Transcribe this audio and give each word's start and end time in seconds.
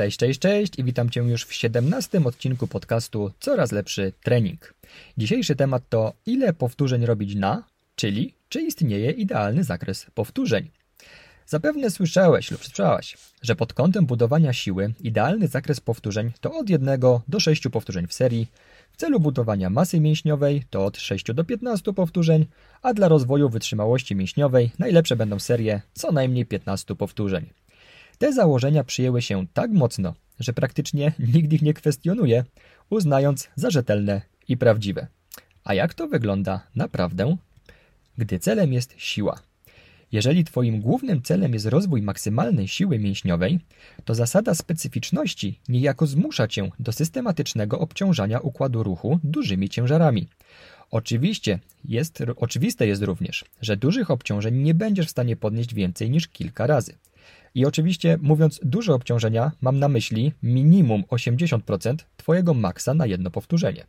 Cześć, 0.00 0.18
cześć, 0.18 0.40
cześć 0.40 0.78
i 0.78 0.84
witam 0.84 1.10
Cię 1.10 1.20
już 1.20 1.44
w 1.44 1.54
17 1.54 2.24
odcinku 2.24 2.66
podcastu 2.66 3.30
Coraz 3.40 3.72
lepszy 3.72 4.12
trening. 4.22 4.74
Dzisiejszy 5.18 5.56
temat 5.56 5.82
to 5.88 6.12
ile 6.26 6.52
powtórzeń 6.52 7.06
robić 7.06 7.34
na, 7.34 7.62
czyli 7.96 8.34
czy 8.48 8.60
istnieje 8.62 9.10
idealny 9.10 9.64
zakres 9.64 10.06
powtórzeń. 10.14 10.70
Zapewne 11.46 11.90
słyszałeś 11.90 12.50
lub 12.50 12.64
słyszałaś, 12.64 13.16
że 13.42 13.56
pod 13.56 13.72
kątem 13.72 14.06
budowania 14.06 14.52
siły 14.52 14.94
idealny 15.00 15.48
zakres 15.48 15.80
powtórzeń 15.80 16.32
to 16.40 16.58
od 16.58 16.70
1 16.70 17.00
do 17.28 17.40
6 17.40 17.68
powtórzeń 17.68 18.06
w 18.06 18.14
serii, 18.14 18.46
w 18.92 18.96
celu 18.96 19.20
budowania 19.20 19.70
masy 19.70 20.00
mięśniowej 20.00 20.64
to 20.70 20.84
od 20.84 20.96
6 20.98 21.32
do 21.34 21.44
15 21.44 21.92
powtórzeń, 21.92 22.46
a 22.82 22.94
dla 22.94 23.08
rozwoju 23.08 23.48
wytrzymałości 23.48 24.16
mięśniowej 24.16 24.70
najlepsze 24.78 25.16
będą 25.16 25.38
serie 25.38 25.80
co 25.94 26.12
najmniej 26.12 26.46
15 26.46 26.96
powtórzeń. 26.96 27.46
Te 28.20 28.32
założenia 28.32 28.84
przyjęły 28.84 29.22
się 29.22 29.46
tak 29.52 29.70
mocno, 29.70 30.14
że 30.40 30.52
praktycznie 30.52 31.12
nikt 31.34 31.52
ich 31.52 31.62
nie 31.62 31.74
kwestionuje, 31.74 32.44
uznając 32.90 33.48
za 33.56 33.70
rzetelne 33.70 34.22
i 34.48 34.56
prawdziwe. 34.56 35.06
A 35.64 35.74
jak 35.74 35.94
to 35.94 36.08
wygląda 36.08 36.60
naprawdę? 36.74 37.36
Gdy 38.18 38.38
celem 38.38 38.72
jest 38.72 38.94
siła. 38.96 39.42
Jeżeli 40.12 40.44
Twoim 40.44 40.80
głównym 40.80 41.22
celem 41.22 41.54
jest 41.54 41.66
rozwój 41.66 42.02
maksymalnej 42.02 42.68
siły 42.68 42.98
mięśniowej, 42.98 43.60
to 44.04 44.14
zasada 44.14 44.54
specyficzności 44.54 45.60
niejako 45.68 46.06
zmusza 46.06 46.48
Cię 46.48 46.70
do 46.78 46.92
systematycznego 46.92 47.78
obciążania 47.78 48.40
układu 48.40 48.82
ruchu 48.82 49.18
dużymi 49.24 49.68
ciężarami. 49.68 50.28
Oczywiście 50.90 51.58
jest, 51.84 52.22
oczywiste 52.36 52.86
jest 52.86 53.02
również, 53.02 53.44
że 53.60 53.76
dużych 53.76 54.10
obciążeń 54.10 54.56
nie 54.56 54.74
będziesz 54.74 55.06
w 55.06 55.10
stanie 55.10 55.36
podnieść 55.36 55.74
więcej 55.74 56.10
niż 56.10 56.28
kilka 56.28 56.66
razy. 56.66 56.94
I 57.54 57.66
oczywiście, 57.66 58.18
mówiąc 58.22 58.60
duże 58.62 58.94
obciążenia, 58.94 59.52
mam 59.60 59.78
na 59.78 59.88
myśli 59.88 60.32
minimum 60.42 61.02
80% 61.02 61.96
Twojego 62.16 62.54
maksa 62.54 62.94
na 62.94 63.06
jedno 63.06 63.30
powtórzenie. 63.30 63.86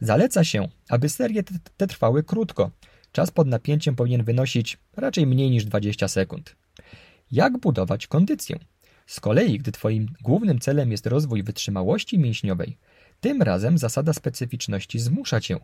Zaleca 0.00 0.44
się, 0.44 0.68
aby 0.88 1.08
serie 1.08 1.42
te 1.76 1.86
trwały 1.86 2.22
krótko. 2.22 2.70
Czas 3.12 3.30
pod 3.30 3.48
napięciem 3.48 3.96
powinien 3.96 4.24
wynosić 4.24 4.78
raczej 4.96 5.26
mniej 5.26 5.50
niż 5.50 5.64
20 5.64 6.08
sekund. 6.08 6.56
Jak 7.32 7.58
budować 7.58 8.06
kondycję? 8.06 8.58
Z 9.06 9.20
kolei, 9.20 9.58
gdy 9.58 9.72
Twoim 9.72 10.08
głównym 10.22 10.58
celem 10.58 10.90
jest 10.90 11.06
rozwój 11.06 11.42
wytrzymałości 11.42 12.18
mięśniowej, 12.18 12.76
tym 13.20 13.42
razem 13.42 13.78
zasada 13.78 14.12
specyficzności 14.12 14.98
zmusza 14.98 15.40
Cię, 15.40 15.56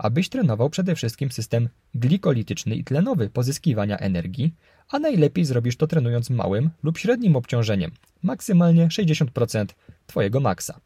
abyś 0.00 0.28
trenował 0.28 0.70
przede 0.70 0.94
wszystkim 0.94 1.30
system 1.30 1.68
glikolityczny 1.94 2.76
i 2.76 2.84
tlenowy 2.84 3.30
pozyskiwania 3.30 3.98
energii, 3.98 4.54
a 4.88 4.98
najlepiej 4.98 5.44
zrobisz 5.44 5.76
to 5.76 5.86
trenując 5.86 6.30
małym 6.30 6.70
lub 6.82 6.98
średnim 6.98 7.36
obciążeniem, 7.36 7.90
maksymalnie 8.22 8.88
60% 8.88 9.66
Twojego 10.06 10.40
maksa. 10.40 10.80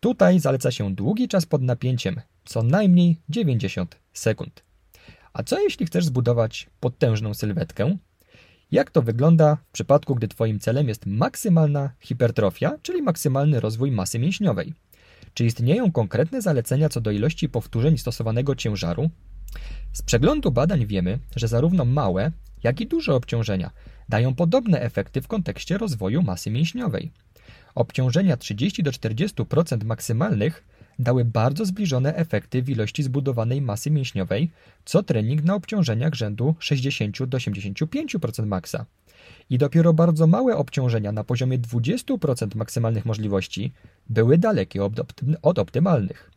Tutaj 0.00 0.40
zaleca 0.40 0.70
się 0.70 0.94
długi 0.94 1.28
czas 1.28 1.46
pod 1.46 1.62
napięciem, 1.62 2.20
co 2.44 2.62
najmniej 2.62 3.16
90 3.28 3.96
sekund. 4.12 4.62
A 5.32 5.42
co 5.42 5.60
jeśli 5.60 5.86
chcesz 5.86 6.04
zbudować 6.04 6.70
potężną 6.80 7.34
sylwetkę? 7.34 7.96
Jak 8.72 8.90
to 8.90 9.02
wygląda 9.02 9.56
w 9.56 9.72
przypadku, 9.72 10.14
gdy 10.14 10.28
Twoim 10.28 10.60
celem 10.60 10.88
jest 10.88 11.06
maksymalna 11.06 11.90
hipertrofia, 12.00 12.72
czyli 12.82 13.02
maksymalny 13.02 13.60
rozwój 13.60 13.90
masy 13.90 14.18
mięśniowej? 14.18 14.74
Czy 15.34 15.44
istnieją 15.44 15.92
konkretne 15.92 16.42
zalecenia 16.42 16.88
co 16.88 17.00
do 17.00 17.10
ilości 17.10 17.48
powtórzeń 17.48 17.98
stosowanego 17.98 18.54
ciężaru? 18.54 19.10
Z 19.92 20.02
przeglądu 20.02 20.50
badań 20.50 20.86
wiemy, 20.86 21.18
że 21.36 21.48
zarówno 21.48 21.84
małe, 21.84 22.30
jak 22.62 22.80
i 22.80 22.86
duże 22.86 23.14
obciążenia 23.14 23.70
dają 24.08 24.34
podobne 24.34 24.80
efekty 24.80 25.22
w 25.22 25.28
kontekście 25.28 25.78
rozwoju 25.78 26.22
masy 26.22 26.50
mięśniowej. 26.50 27.10
Obciążenia 27.74 28.36
30 28.36 28.82
do 28.82 28.90
40% 28.90 29.84
maksymalnych 29.84 30.64
dały 30.98 31.24
bardzo 31.24 31.64
zbliżone 31.64 32.14
efekty 32.14 32.62
w 32.62 32.70
ilości 32.70 33.02
zbudowanej 33.02 33.62
masy 33.62 33.90
mięśniowej, 33.90 34.50
co 34.84 35.02
trening 35.02 35.42
na 35.42 35.54
obciążeniach 35.54 36.14
rzędu 36.14 36.54
60 36.58 37.24
do 37.24 37.38
85% 37.38 38.46
maksa. 38.46 38.86
I 39.50 39.58
dopiero 39.58 39.92
bardzo 39.92 40.26
małe 40.26 40.56
obciążenia 40.56 41.12
na 41.12 41.24
poziomie 41.24 41.58
20% 41.58 42.56
maksymalnych 42.56 43.04
możliwości 43.04 43.72
były 44.08 44.38
dalekie 44.38 44.84
od 45.42 45.58
optymalnych. 45.58 46.30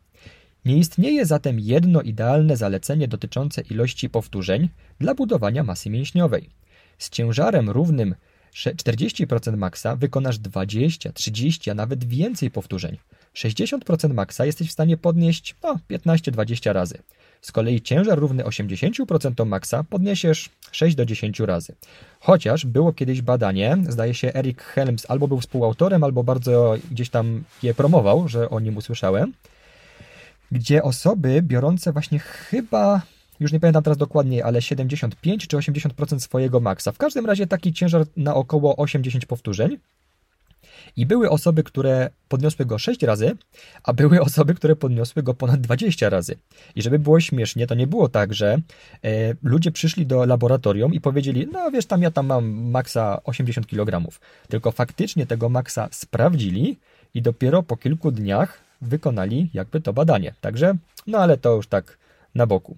Nie 0.64 0.76
istnieje 0.76 1.26
zatem 1.26 1.60
jedno 1.60 2.02
idealne 2.02 2.56
zalecenie 2.56 3.08
dotyczące 3.08 3.60
ilości 3.60 4.10
powtórzeń 4.10 4.68
dla 5.00 5.14
budowania 5.14 5.62
masy 5.64 5.90
mięśniowej. 5.90 6.50
Z 6.98 7.10
ciężarem 7.10 7.70
równym 7.70 8.14
40% 8.54 9.56
maksa 9.56 9.96
wykonasz 9.96 10.38
20, 10.38 11.12
30, 11.12 11.70
a 11.70 11.74
nawet 11.74 12.04
więcej 12.04 12.50
powtórzeń. 12.50 12.98
60% 13.34 14.14
maksa 14.14 14.46
jesteś 14.46 14.68
w 14.68 14.72
stanie 14.72 14.96
podnieść 14.96 15.54
no, 15.62 15.78
15-20 15.90 16.72
razy. 16.72 16.98
Z 17.46 17.52
kolei 17.52 17.80
ciężar 17.80 18.18
równy 18.18 18.44
80% 18.44 19.46
maksa 19.46 19.84
podniesiesz 19.84 20.50
6 20.72 20.96
do 20.96 21.06
10 21.06 21.40
razy. 21.40 21.74
Chociaż 22.20 22.66
było 22.66 22.92
kiedyś 22.92 23.22
badanie, 23.22 23.76
zdaje 23.88 24.14
się 24.14 24.34
Eric 24.34 24.62
Helms 24.62 25.06
albo 25.10 25.28
był 25.28 25.40
współautorem, 25.40 26.04
albo 26.04 26.24
bardzo 26.24 26.74
gdzieś 26.90 27.10
tam 27.10 27.44
je 27.62 27.74
promował, 27.74 28.28
że 28.28 28.50
o 28.50 28.60
nim 28.60 28.76
usłyszałem, 28.76 29.32
gdzie 30.52 30.82
osoby 30.82 31.42
biorące 31.42 31.92
właśnie 31.92 32.18
chyba, 32.18 33.02
już 33.40 33.52
nie 33.52 33.60
pamiętam 33.60 33.82
teraz 33.82 33.98
dokładnie, 33.98 34.44
ale 34.44 34.62
75 34.62 35.46
czy 35.46 35.56
80% 35.56 36.18
swojego 36.18 36.60
maksa. 36.60 36.92
W 36.92 36.98
każdym 36.98 37.26
razie 37.26 37.46
taki 37.46 37.72
ciężar 37.72 38.06
na 38.16 38.34
około 38.34 38.76
80 38.76 39.26
powtórzeń. 39.26 39.78
I 40.96 41.06
były 41.06 41.30
osoby, 41.30 41.62
które 41.62 42.10
podniosły 42.28 42.66
go 42.66 42.78
6 42.78 43.02
razy, 43.02 43.36
a 43.82 43.92
były 43.92 44.20
osoby, 44.20 44.54
które 44.54 44.76
podniosły 44.76 45.22
go 45.22 45.34
ponad 45.34 45.60
20 45.60 46.10
razy. 46.10 46.36
I 46.74 46.82
żeby 46.82 46.98
było 46.98 47.20
śmiesznie, 47.20 47.66
to 47.66 47.74
nie 47.74 47.86
było 47.86 48.08
tak, 48.08 48.34
że 48.34 48.58
e, 49.04 49.34
ludzie 49.42 49.70
przyszli 49.70 50.06
do 50.06 50.26
laboratorium 50.26 50.94
i 50.94 51.00
powiedzieli, 51.00 51.48
no 51.52 51.70
wiesz, 51.70 51.86
tam 51.86 52.02
ja 52.02 52.10
tam 52.10 52.26
mam 52.26 52.46
maksa 52.70 53.20
80 53.24 53.66
kg. 53.66 54.08
Tylko 54.48 54.72
faktycznie 54.72 55.26
tego 55.26 55.48
maksa 55.48 55.88
sprawdzili 55.90 56.78
i 57.14 57.22
dopiero 57.22 57.62
po 57.62 57.76
kilku 57.76 58.10
dniach 58.10 58.60
wykonali 58.80 59.50
jakby 59.54 59.80
to 59.80 59.92
badanie. 59.92 60.34
Także, 60.40 60.74
no 61.06 61.18
ale 61.18 61.36
to 61.36 61.54
już 61.54 61.66
tak 61.66 61.98
na 62.34 62.46
boku. 62.46 62.76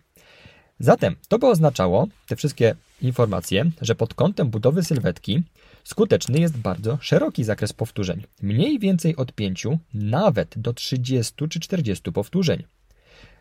Zatem 0.80 1.16
to 1.28 1.38
by 1.38 1.46
oznaczało, 1.46 2.06
te 2.28 2.36
wszystkie 2.36 2.74
informacje, 3.02 3.70
że 3.80 3.94
pod 3.94 4.14
kątem 4.14 4.50
budowy 4.50 4.82
sylwetki 4.82 5.42
skuteczny 5.88 6.40
jest 6.40 6.56
bardzo 6.56 6.98
szeroki 7.00 7.44
zakres 7.44 7.72
powtórzeń. 7.72 8.24
Mniej 8.42 8.78
więcej 8.78 9.16
od 9.16 9.32
5, 9.32 9.66
nawet 9.94 10.58
do 10.58 10.72
30 10.72 11.48
czy 11.48 11.60
40 11.60 12.12
powtórzeń. 12.12 12.62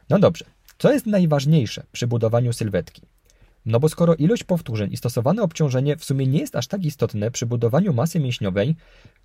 No 0.09 0.19
dobrze, 0.19 0.45
co 0.77 0.93
jest 0.93 1.05
najważniejsze 1.05 1.83
przy 1.91 2.07
budowaniu 2.07 2.53
sylwetki? 2.53 3.01
No 3.65 3.79
bo 3.79 3.89
skoro 3.89 4.15
ilość 4.15 4.43
powtórzeń 4.43 4.93
i 4.93 4.97
stosowane 4.97 5.41
obciążenie 5.41 5.97
w 5.97 6.05
sumie 6.05 6.27
nie 6.27 6.39
jest 6.39 6.55
aż 6.55 6.67
tak 6.67 6.85
istotne 6.85 7.31
przy 7.31 7.45
budowaniu 7.45 7.93
masy 7.93 8.19
mięśniowej, 8.19 8.75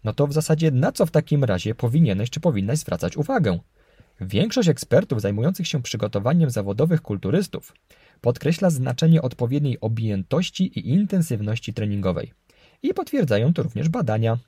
no 0.04 0.12
to 0.12 0.26
w 0.26 0.32
zasadzie 0.32 0.70
na 0.70 0.92
co 0.92 1.06
w 1.06 1.10
takim 1.10 1.44
razie 1.44 1.74
powinieneś 1.74 2.30
czy 2.30 2.40
powinnaś 2.40 2.78
zwracać 2.78 3.16
uwagę? 3.16 3.58
Większość 4.20 4.68
ekspertów 4.68 5.20
zajmujących 5.20 5.68
się 5.68 5.82
przygotowaniem 5.82 6.50
zawodowych 6.50 7.02
kulturystów 7.02 7.72
podkreśla 8.20 8.70
znaczenie 8.70 9.22
odpowiedniej 9.22 9.80
objętości 9.80 10.78
i 10.78 10.88
intensywności 10.88 11.74
treningowej. 11.74 12.32
I 12.82 12.94
potwierdzają 12.94 13.54
to 13.54 13.62
również 13.62 13.88
badania. 13.88 14.38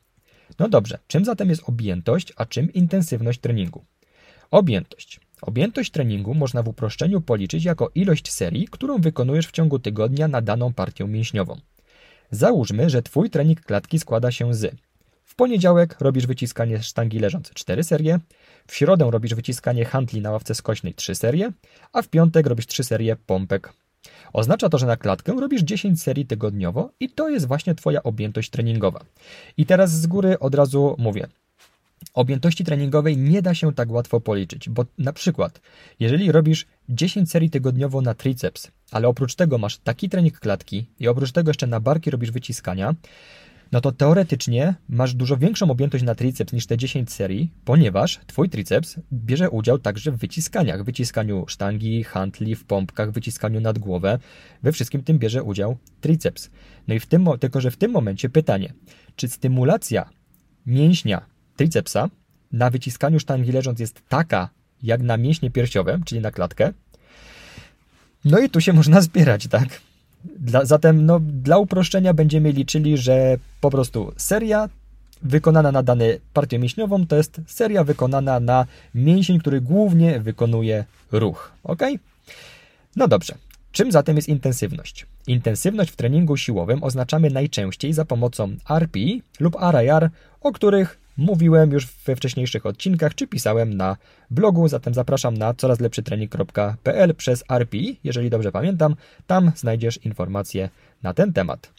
No 0.58 0.68
dobrze, 0.68 0.98
czym 1.06 1.24
zatem 1.24 1.48
jest 1.48 1.62
objętość, 1.68 2.32
a 2.36 2.46
czym 2.46 2.72
intensywność 2.72 3.40
treningu? 3.40 3.84
Objętość. 4.50 5.20
Objętość 5.42 5.90
treningu 5.90 6.34
można 6.34 6.62
w 6.62 6.68
uproszczeniu 6.68 7.20
policzyć 7.20 7.64
jako 7.64 7.90
ilość 7.94 8.32
serii, 8.32 8.68
którą 8.70 8.98
wykonujesz 8.98 9.46
w 9.46 9.52
ciągu 9.52 9.78
tygodnia 9.78 10.28
na 10.28 10.40
daną 10.40 10.72
partię 10.72 11.04
mięśniową. 11.04 11.60
Załóżmy, 12.30 12.90
że 12.90 13.02
Twój 13.02 13.30
trening 13.30 13.60
klatki 13.60 13.98
składa 13.98 14.30
się 14.30 14.54
z 14.54 14.76
w 15.24 15.36
poniedziałek 15.36 15.96
robisz 16.00 16.26
wyciskanie 16.26 16.82
sztangi 16.82 17.18
leżące 17.18 17.54
4 17.54 17.84
serie, 17.84 18.18
w 18.66 18.74
środę 18.74 19.08
robisz 19.10 19.34
wyciskanie 19.34 19.84
handli 19.84 20.20
na 20.20 20.30
ławce 20.30 20.54
skośnej 20.54 20.94
3 20.94 21.14
serie, 21.14 21.52
a 21.92 22.02
w 22.02 22.08
piątek 22.08 22.46
robisz 22.46 22.66
3 22.66 22.84
serie 22.84 23.16
pompek. 23.16 23.72
Oznacza 24.32 24.68
to, 24.68 24.78
że 24.78 24.86
na 24.86 24.96
klatkę 24.96 25.32
robisz 25.40 25.62
10 25.62 26.02
serii 26.02 26.26
tygodniowo 26.26 26.90
i 27.00 27.10
to 27.10 27.28
jest 27.28 27.46
właśnie 27.46 27.74
Twoja 27.74 28.02
objętość 28.02 28.50
treningowa. 28.50 29.04
I 29.56 29.66
teraz 29.66 30.00
z 30.00 30.06
góry 30.06 30.38
od 30.38 30.54
razu 30.54 30.96
mówię, 30.98 31.28
Objętości 32.14 32.64
treningowej 32.64 33.16
nie 33.16 33.42
da 33.42 33.54
się 33.54 33.72
tak 33.72 33.90
łatwo 33.90 34.20
policzyć, 34.20 34.68
bo 34.68 34.84
na 34.98 35.12
przykład, 35.12 35.60
jeżeli 36.00 36.32
robisz 36.32 36.66
10 36.88 37.30
serii 37.30 37.50
tygodniowo 37.50 38.00
na 38.00 38.14
triceps, 38.14 38.70
ale 38.90 39.08
oprócz 39.08 39.34
tego 39.34 39.58
masz 39.58 39.78
taki 39.78 40.08
trening 40.08 40.40
klatki 40.40 40.86
i 41.00 41.08
oprócz 41.08 41.32
tego 41.32 41.50
jeszcze 41.50 41.66
na 41.66 41.80
barki 41.80 42.10
robisz 42.10 42.30
wyciskania, 42.30 42.94
no 43.74 43.80
to 43.80 43.92
teoretycznie 43.92 44.74
masz 44.88 45.14
dużo 45.14 45.36
większą 45.36 45.70
objętość 45.70 46.04
na 46.04 46.14
triceps 46.14 46.52
niż 46.52 46.66
te 46.66 46.76
10 46.76 47.12
serii, 47.12 47.50
ponieważ 47.64 48.20
twój 48.26 48.48
triceps 48.48 48.96
bierze 49.12 49.50
udział 49.50 49.78
także 49.78 50.12
w 50.12 50.16
wyciskaniach, 50.16 50.84
wyciskaniu 50.84 51.44
sztangi, 51.48 52.04
handli, 52.04 52.54
w 52.54 52.64
pompkach, 52.64 53.10
wyciskaniu 53.10 53.60
nad 53.60 53.78
głowę. 53.78 54.18
We 54.62 54.72
wszystkim 54.72 55.02
tym 55.02 55.18
bierze 55.18 55.42
udział 55.42 55.76
triceps. 56.00 56.50
No 56.88 56.94
i 56.94 57.00
w 57.00 57.06
tym, 57.06 57.28
tylko 57.40 57.60
że 57.60 57.70
w 57.70 57.76
tym 57.76 57.90
momencie 57.90 58.28
pytanie, 58.28 58.72
czy 59.16 59.28
stymulacja 59.28 60.10
mięśnia 60.66 61.26
tricepsa 61.56 62.10
na 62.52 62.70
wyciskaniu 62.70 63.20
sztangi 63.20 63.52
leżąc 63.52 63.80
jest 63.80 64.02
taka, 64.08 64.48
jak 64.82 65.02
na 65.02 65.16
mięśnie 65.16 65.50
piersiowe, 65.50 66.00
czyli 66.04 66.20
na 66.20 66.30
klatkę. 66.30 66.72
No 68.24 68.38
i 68.38 68.50
tu 68.50 68.60
się 68.60 68.72
można 68.72 69.00
zbierać, 69.08 69.46
tak? 69.46 69.80
Dla, 70.24 70.64
zatem 70.64 71.06
no, 71.06 71.20
dla 71.20 71.58
uproszczenia 71.58 72.14
będziemy 72.14 72.52
liczyli, 72.52 72.98
że 72.98 73.38
po 73.60 73.70
prostu 73.70 74.12
seria 74.16 74.68
wykonana 75.22 75.72
na 75.72 75.82
dane 75.82 76.04
partię 76.32 76.58
mięśniową 76.58 77.06
to 77.06 77.16
jest 77.16 77.40
seria 77.46 77.84
wykonana 77.84 78.40
na 78.40 78.66
mięsień, 78.94 79.38
który 79.38 79.60
głównie 79.60 80.20
wykonuje 80.20 80.84
ruch. 81.12 81.52
Ok? 81.64 81.82
No 82.96 83.08
dobrze. 83.08 83.34
Czym 83.72 83.92
zatem 83.92 84.16
jest 84.16 84.28
intensywność? 84.28 85.06
Intensywność 85.26 85.90
w 85.90 85.96
treningu 85.96 86.36
siłowym 86.36 86.82
oznaczamy 86.82 87.30
najczęściej 87.30 87.92
za 87.92 88.04
pomocą 88.04 88.56
RP 88.70 88.98
lub 89.40 89.56
RIR, 89.72 90.10
o 90.40 90.52
których 90.52 91.03
mówiłem 91.16 91.72
już 91.72 91.86
we 91.86 92.16
wcześniejszych 92.16 92.66
odcinkach, 92.66 93.14
czy 93.14 93.26
pisałem 93.26 93.74
na 93.74 93.96
blogu, 94.30 94.68
zatem 94.68 94.94
zapraszam 94.94 95.36
na 95.36 95.54
corazlepszytrening.pl 95.54 97.14
przez 97.14 97.44
RP, 97.48 97.78
jeżeli 98.04 98.30
dobrze 98.30 98.52
pamiętam, 98.52 98.96
tam 99.26 99.52
znajdziesz 99.56 100.04
informacje 100.04 100.68
na 101.02 101.14
ten 101.14 101.32
temat. 101.32 101.72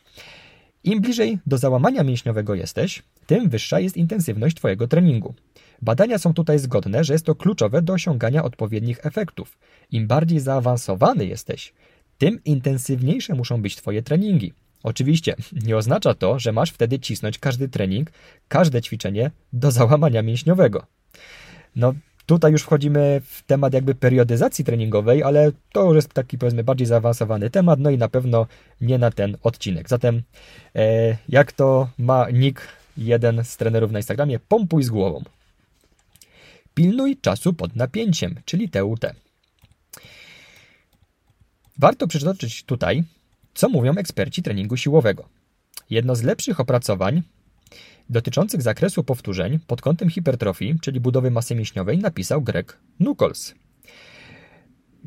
Im 0.83 1.01
bliżej 1.01 1.39
do 1.45 1.57
załamania 1.57 2.03
mięśniowego 2.03 2.55
jesteś, 2.55 3.03
tym 3.27 3.49
wyższa 3.49 3.79
jest 3.79 3.97
intensywność 3.97 4.55
Twojego 4.55 4.87
treningu. 4.87 5.33
Badania 5.81 6.17
są 6.17 6.33
tutaj 6.33 6.59
zgodne, 6.59 7.03
że 7.03 7.13
jest 7.13 7.25
to 7.25 7.35
kluczowe 7.35 7.81
do 7.81 7.93
osiągania 7.93 8.43
odpowiednich 8.43 9.05
efektów. 9.05 9.57
Im 9.91 10.07
bardziej 10.07 10.39
zaawansowany 10.39 11.25
jesteś, 11.25 11.73
tym 12.17 12.43
intensywniejsze 12.45 13.35
muszą 13.35 13.61
być 13.61 13.75
Twoje 13.75 14.01
treningi. 14.01 14.53
Oczywiście 14.85 15.35
nie 15.51 15.77
oznacza 15.77 16.13
to, 16.13 16.39
że 16.39 16.51
masz 16.51 16.71
wtedy 16.71 16.99
cisnąć 16.99 17.39
każdy 17.39 17.69
trening, 17.69 18.11
każde 18.47 18.81
ćwiczenie 18.81 19.31
do 19.53 19.71
załamania 19.71 20.21
mięśniowego. 20.21 20.85
No, 21.75 21.93
tutaj 22.25 22.51
już 22.51 22.61
wchodzimy 22.61 23.21
w 23.25 23.43
temat 23.43 23.73
jakby 23.73 23.95
periodyzacji 23.95 24.65
treningowej, 24.65 25.23
ale 25.23 25.51
to 25.71 25.85
już 25.85 25.95
jest 25.95 26.13
taki 26.13 26.37
powiedzmy 26.37 26.63
bardziej 26.63 26.87
zaawansowany 26.87 27.49
temat, 27.49 27.79
no 27.79 27.89
i 27.89 27.97
na 27.97 28.09
pewno 28.09 28.47
nie 28.81 28.97
na 28.97 29.11
ten 29.11 29.37
odcinek. 29.43 29.89
Zatem 29.89 30.21
e, 30.75 31.17
jak 31.29 31.51
to 31.51 31.89
ma 31.97 32.29
Nick, 32.29 32.67
jeden 32.97 33.43
z 33.43 33.57
trenerów 33.57 33.91
na 33.91 33.99
Instagramie, 33.99 34.39
pompuj 34.39 34.83
z 34.83 34.89
głową. 34.89 35.23
Pilnuj 36.73 37.17
czasu 37.17 37.53
pod 37.53 37.75
napięciem, 37.75 38.35
czyli 38.45 38.69
TUT. 38.69 39.05
Warto 41.77 42.07
przytoczyć 42.07 42.63
tutaj, 42.63 43.03
co 43.56 43.69
mówią 43.69 43.96
eksperci 43.96 44.44
treningu 44.44 44.78
siłowego. 44.78 45.30
Jedno 45.90 46.16
z 46.16 46.24
lepszych 46.24 46.60
opracowań 46.60 47.22
dotyczących 48.10 48.62
zakresu 48.62 49.04
powtórzeń 49.04 49.60
pod 49.68 49.81
kątem 49.81 50.10
hipertrofii, 50.10 50.75
czyli 50.81 51.00
budowy 51.00 51.31
masy 51.31 51.56
mięśniowej, 51.56 51.98
napisał 51.98 52.42
Greg 52.42 52.78
Nuckols. 53.00 53.54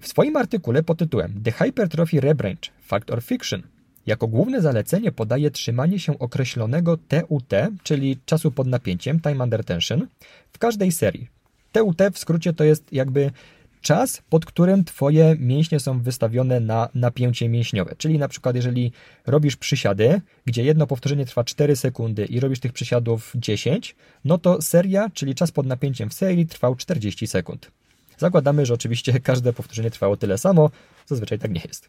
W 0.00 0.08
swoim 0.08 0.36
artykule 0.36 0.82
pod 0.82 0.98
tytułem 0.98 1.42
The 1.42 1.52
Hypertrophy 1.52 2.20
Rep 2.20 2.40
Range 2.40 2.70
Fact 2.80 3.10
or 3.10 3.22
Fiction 3.22 3.62
jako 4.06 4.28
główne 4.28 4.60
zalecenie 4.62 5.12
podaje 5.12 5.50
trzymanie 5.50 5.98
się 5.98 6.18
określonego 6.18 6.96
TUT, 6.96 7.52
czyli 7.82 8.18
czasu 8.26 8.50
pod 8.50 8.66
napięciem, 8.66 9.20
time 9.20 9.44
under 9.44 9.64
tension, 9.64 10.06
w 10.52 10.58
każdej 10.58 10.92
serii. 10.92 11.28
TUT 11.72 11.98
w 12.12 12.18
skrócie 12.18 12.52
to 12.52 12.64
jest 12.64 12.92
jakby 12.92 13.30
czas, 13.80 14.22
pod 14.28 14.46
którym 14.46 14.84
Twoje 14.84 15.36
mięśnie 15.38 15.80
są 15.80 16.00
wystawione 16.00 16.60
na 16.60 16.88
napięcie 16.94 17.48
mięśniowe. 17.48 17.94
Czyli 17.98 18.18
na 18.18 18.28
przykład, 18.28 18.56
jeżeli 18.56 18.92
robisz 19.26 19.56
przysiady, 19.56 20.20
gdzie 20.44 20.64
jedno 20.64 20.86
powtórzenie 20.86 21.26
trwa 21.26 21.44
4 21.44 21.76
sekundy 21.76 22.24
i 22.24 22.40
robisz 22.40 22.60
tych 22.60 22.72
przysiadów 22.72 23.32
10, 23.34 23.96
no 24.24 24.38
to 24.38 24.62
seria, 24.62 25.10
czyli 25.10 25.34
czas 25.34 25.50
pod 25.50 25.66
napięciem 25.66 26.10
w 26.10 26.14
serii 26.14 26.46
trwał 26.46 26.74
40 26.74 27.26
sekund. 27.26 27.70
Zakładamy, 28.18 28.66
że 28.66 28.74
oczywiście 28.74 29.20
każde 29.30 29.52
powtórzenie 29.52 29.90
trwało 29.90 30.16
tyle 30.16 30.38
samo, 30.38 30.70
zazwyczaj 31.06 31.38
tak 31.38 31.50
nie 31.50 31.62
jest. 31.68 31.88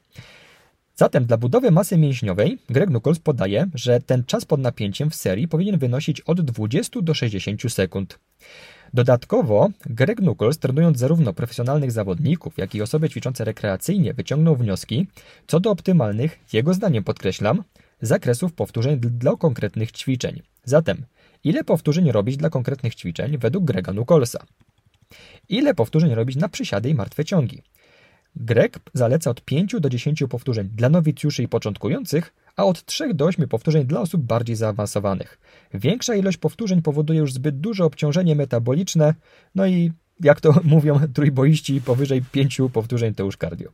Zatem 0.96 1.26
dla 1.26 1.38
budowy 1.38 1.72
masy 1.72 1.98
mięśniowej 1.98 2.58
Greg 2.70 2.90
Nuckols 2.90 3.20
podaje, 3.20 3.68
że 3.74 4.00
ten 4.00 4.24
czas 4.24 4.46
pod 4.46 4.60
napięciem 4.60 5.10
w 5.10 5.16
serii 5.16 5.48
powinien 5.48 5.78
wynosić 5.78 6.22
od 6.22 6.42
20 6.42 7.02
do 7.02 7.14
60 7.14 7.62
sekund. 7.74 8.20
Dodatkowo 8.94 9.70
Greg 9.86 10.22
Nuckols, 10.22 10.58
trenując 10.58 10.98
zarówno 10.98 11.34
profesjonalnych 11.34 11.92
zawodników, 11.92 12.58
jak 12.58 12.76
i 12.76 12.82
osoby 12.82 13.10
ćwiczące 13.10 13.46
rekreacyjnie, 13.46 14.14
wyciągnął 14.14 14.56
wnioski 14.56 15.08
co 15.48 15.60
do 15.60 15.72
optymalnych, 15.72 16.40
jego 16.54 16.74
zdaniem 16.74 17.04
podkreślam, 17.04 17.64
zakresów 18.02 18.54
powtórzeń 18.54 19.00
dla 19.00 19.36
konkretnych 19.36 19.92
ćwiczeń. 19.92 20.42
Zatem, 20.64 21.06
ile 21.44 21.64
powtórzeń 21.64 22.12
robić 22.12 22.38
dla 22.38 22.50
konkretnych 22.50 22.96
ćwiczeń 22.96 23.38
według 23.38 23.66
Grega 23.66 23.94
Nuckolsa? 23.94 24.46
Ile 25.50 25.74
powtórzeń 25.74 26.16
robić 26.16 26.36
na 26.36 26.50
przysiady 26.50 26.90
i 26.90 26.96
martwe 26.96 27.26
ciągi? 27.26 27.62
Greg 28.36 28.80
zaleca 28.94 29.30
od 29.30 29.42
5 29.42 29.76
do 29.80 29.90
10 29.90 30.24
powtórzeń 30.30 30.70
dla 30.74 30.90
nowicjuszy 30.90 31.44
i 31.44 31.48
początkujących, 31.48 32.34
a 32.60 32.64
od 32.64 32.86
3 32.86 33.14
do 33.14 33.26
8 33.26 33.48
powtórzeń 33.48 33.86
dla 33.86 34.02
osób 34.02 34.22
bardziej 34.22 34.56
zaawansowanych. 34.56 35.40
Większa 35.74 36.16
ilość 36.16 36.38
powtórzeń 36.38 36.82
powoduje 36.82 37.20
już 37.20 37.34
zbyt 37.34 37.60
duże 37.60 37.86
obciążenie 37.86 38.36
metaboliczne, 38.36 39.14
no 39.56 39.68
i 39.68 39.92
jak 40.20 40.42
to 40.42 40.54
mówią 40.64 41.00
trójboiści, 41.14 41.82
powyżej 41.82 42.22
5 42.32 42.62
powtórzeń 42.74 43.14
to 43.14 43.24
już 43.24 43.38
cardio. 43.38 43.70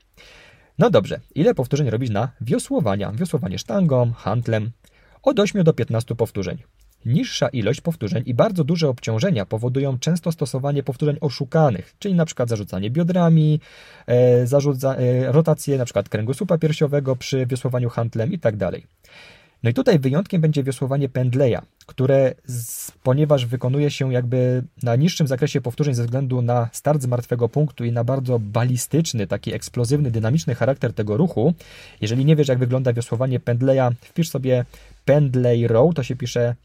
No 0.79 0.89
dobrze, 0.89 1.19
ile 1.35 1.55
powtórzeń 1.55 1.89
robić 1.89 2.09
na 2.09 2.31
wiosłowania? 2.41 3.11
Wiosłowanie 3.11 3.59
sztangą, 3.59 4.11
handlem. 4.11 4.71
Od 5.23 5.39
8 5.39 5.63
do 5.63 5.73
15 5.73 6.15
powtórzeń. 6.15 6.57
Niższa 7.05 7.47
ilość 7.47 7.81
powtórzeń 7.81 8.23
i 8.25 8.33
bardzo 8.33 8.63
duże 8.63 8.89
obciążenia 8.89 9.45
powodują 9.45 9.99
często 9.99 10.31
stosowanie 10.31 10.83
powtórzeń 10.83 11.17
oszukanych, 11.21 11.95
czyli 11.99 12.15
przykład 12.25 12.49
zarzucanie 12.49 12.91
biodrami, 12.91 13.59
e, 14.07 14.47
zarzuca, 14.47 14.95
e, 14.95 15.31
rotację 15.31 15.77
przykład 15.85 16.09
kręgosłupa 16.09 16.57
piersiowego 16.57 17.15
przy 17.15 17.45
wiosłowaniu 17.45 17.89
handlem 17.89 18.33
i 18.33 18.39
tak. 18.39 18.55
No 19.63 19.69
i 19.69 19.73
tutaj 19.73 19.99
wyjątkiem 19.99 20.41
będzie 20.41 20.63
wiosłowanie 20.63 21.09
pendleja, 21.09 21.61
które 21.85 22.33
z, 22.45 22.91
ponieważ 22.91 23.45
wykonuje 23.45 23.91
się 23.91 24.13
jakby 24.13 24.63
na 24.83 24.95
niższym 24.95 25.27
zakresie 25.27 25.61
powtórzeń 25.61 25.93
ze 25.93 26.03
względu 26.03 26.41
na 26.41 26.69
start 26.71 27.01
z 27.01 27.05
martwego 27.05 27.49
punktu 27.49 27.85
i 27.85 27.91
na 27.91 28.03
bardzo 28.03 28.39
balistyczny, 28.39 29.27
taki 29.27 29.53
eksplozywny, 29.53 30.11
dynamiczny 30.11 30.55
charakter 30.55 30.93
tego 30.93 31.17
ruchu, 31.17 31.53
jeżeli 32.01 32.25
nie 32.25 32.35
wiesz 32.35 32.47
jak 32.47 32.59
wygląda 32.59 32.93
wiosłowanie 32.93 33.39
pendleja, 33.39 33.91
wpisz 34.01 34.29
sobie 34.29 34.65
pendley 35.05 35.67
row, 35.67 35.95
to 35.95 36.03
się 36.03 36.15
pisze 36.15 36.55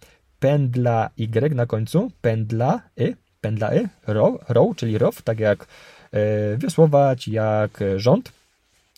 pędla 0.41 1.11
Y 1.17 1.55
na 1.55 1.67
końcu, 1.67 2.11
pędla 2.21 2.81
Y, 3.01 3.17
pędla 3.41 3.75
Y, 3.75 3.89
row, 4.07 4.41
row 4.49 4.77
czyli 4.77 4.99
row, 4.99 5.23
tak 5.23 5.41
jak 5.41 5.67
e, 6.13 6.57
wiosłować, 6.57 7.29
jak 7.29 7.81
rząd. 7.97 8.33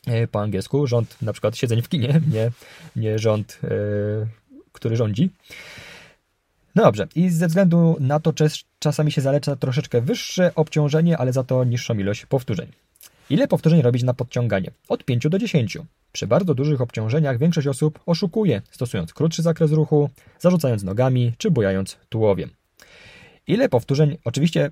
E, 0.06 0.26
po 0.26 0.40
angielsku 0.40 0.86
rząd 0.86 1.22
na 1.22 1.32
przykład 1.32 1.56
siedzeń 1.56 1.82
w 1.82 1.88
kinie, 1.88 2.20
nie, 2.34 2.50
nie 2.96 3.18
rząd, 3.18 3.58
e, 3.64 3.68
który 4.72 4.96
rządzi. 4.96 5.30
No 6.74 6.82
dobrze, 6.82 7.06
i 7.14 7.30
ze 7.30 7.46
względu 7.48 7.96
na 8.00 8.20
to 8.20 8.32
czasami 8.78 9.12
się 9.12 9.20
zaleca 9.20 9.56
troszeczkę 9.56 10.00
wyższe 10.00 10.54
obciążenie, 10.54 11.18
ale 11.18 11.32
za 11.32 11.44
to 11.44 11.64
niższą 11.64 11.94
ilość 11.94 12.26
powtórzeń. 12.26 12.72
Ile 13.30 13.48
powtórzeń 13.48 13.82
robić 13.82 14.02
na 14.02 14.14
podciąganie? 14.14 14.70
Od 14.88 15.04
5 15.04 15.28
do 15.28 15.38
10. 15.38 15.78
Przy 16.12 16.26
bardzo 16.26 16.54
dużych 16.54 16.80
obciążeniach 16.80 17.38
większość 17.38 17.66
osób 17.66 18.00
oszukuje, 18.06 18.62
stosując 18.70 19.14
krótszy 19.14 19.42
zakres 19.42 19.72
ruchu, 19.72 20.10
zarzucając 20.38 20.82
nogami 20.82 21.32
czy 21.38 21.50
bujając 21.50 21.98
tułowiem. 22.08 22.50
Ile 23.46 23.68
powtórzeń? 23.68 24.16
Oczywiście 24.24 24.70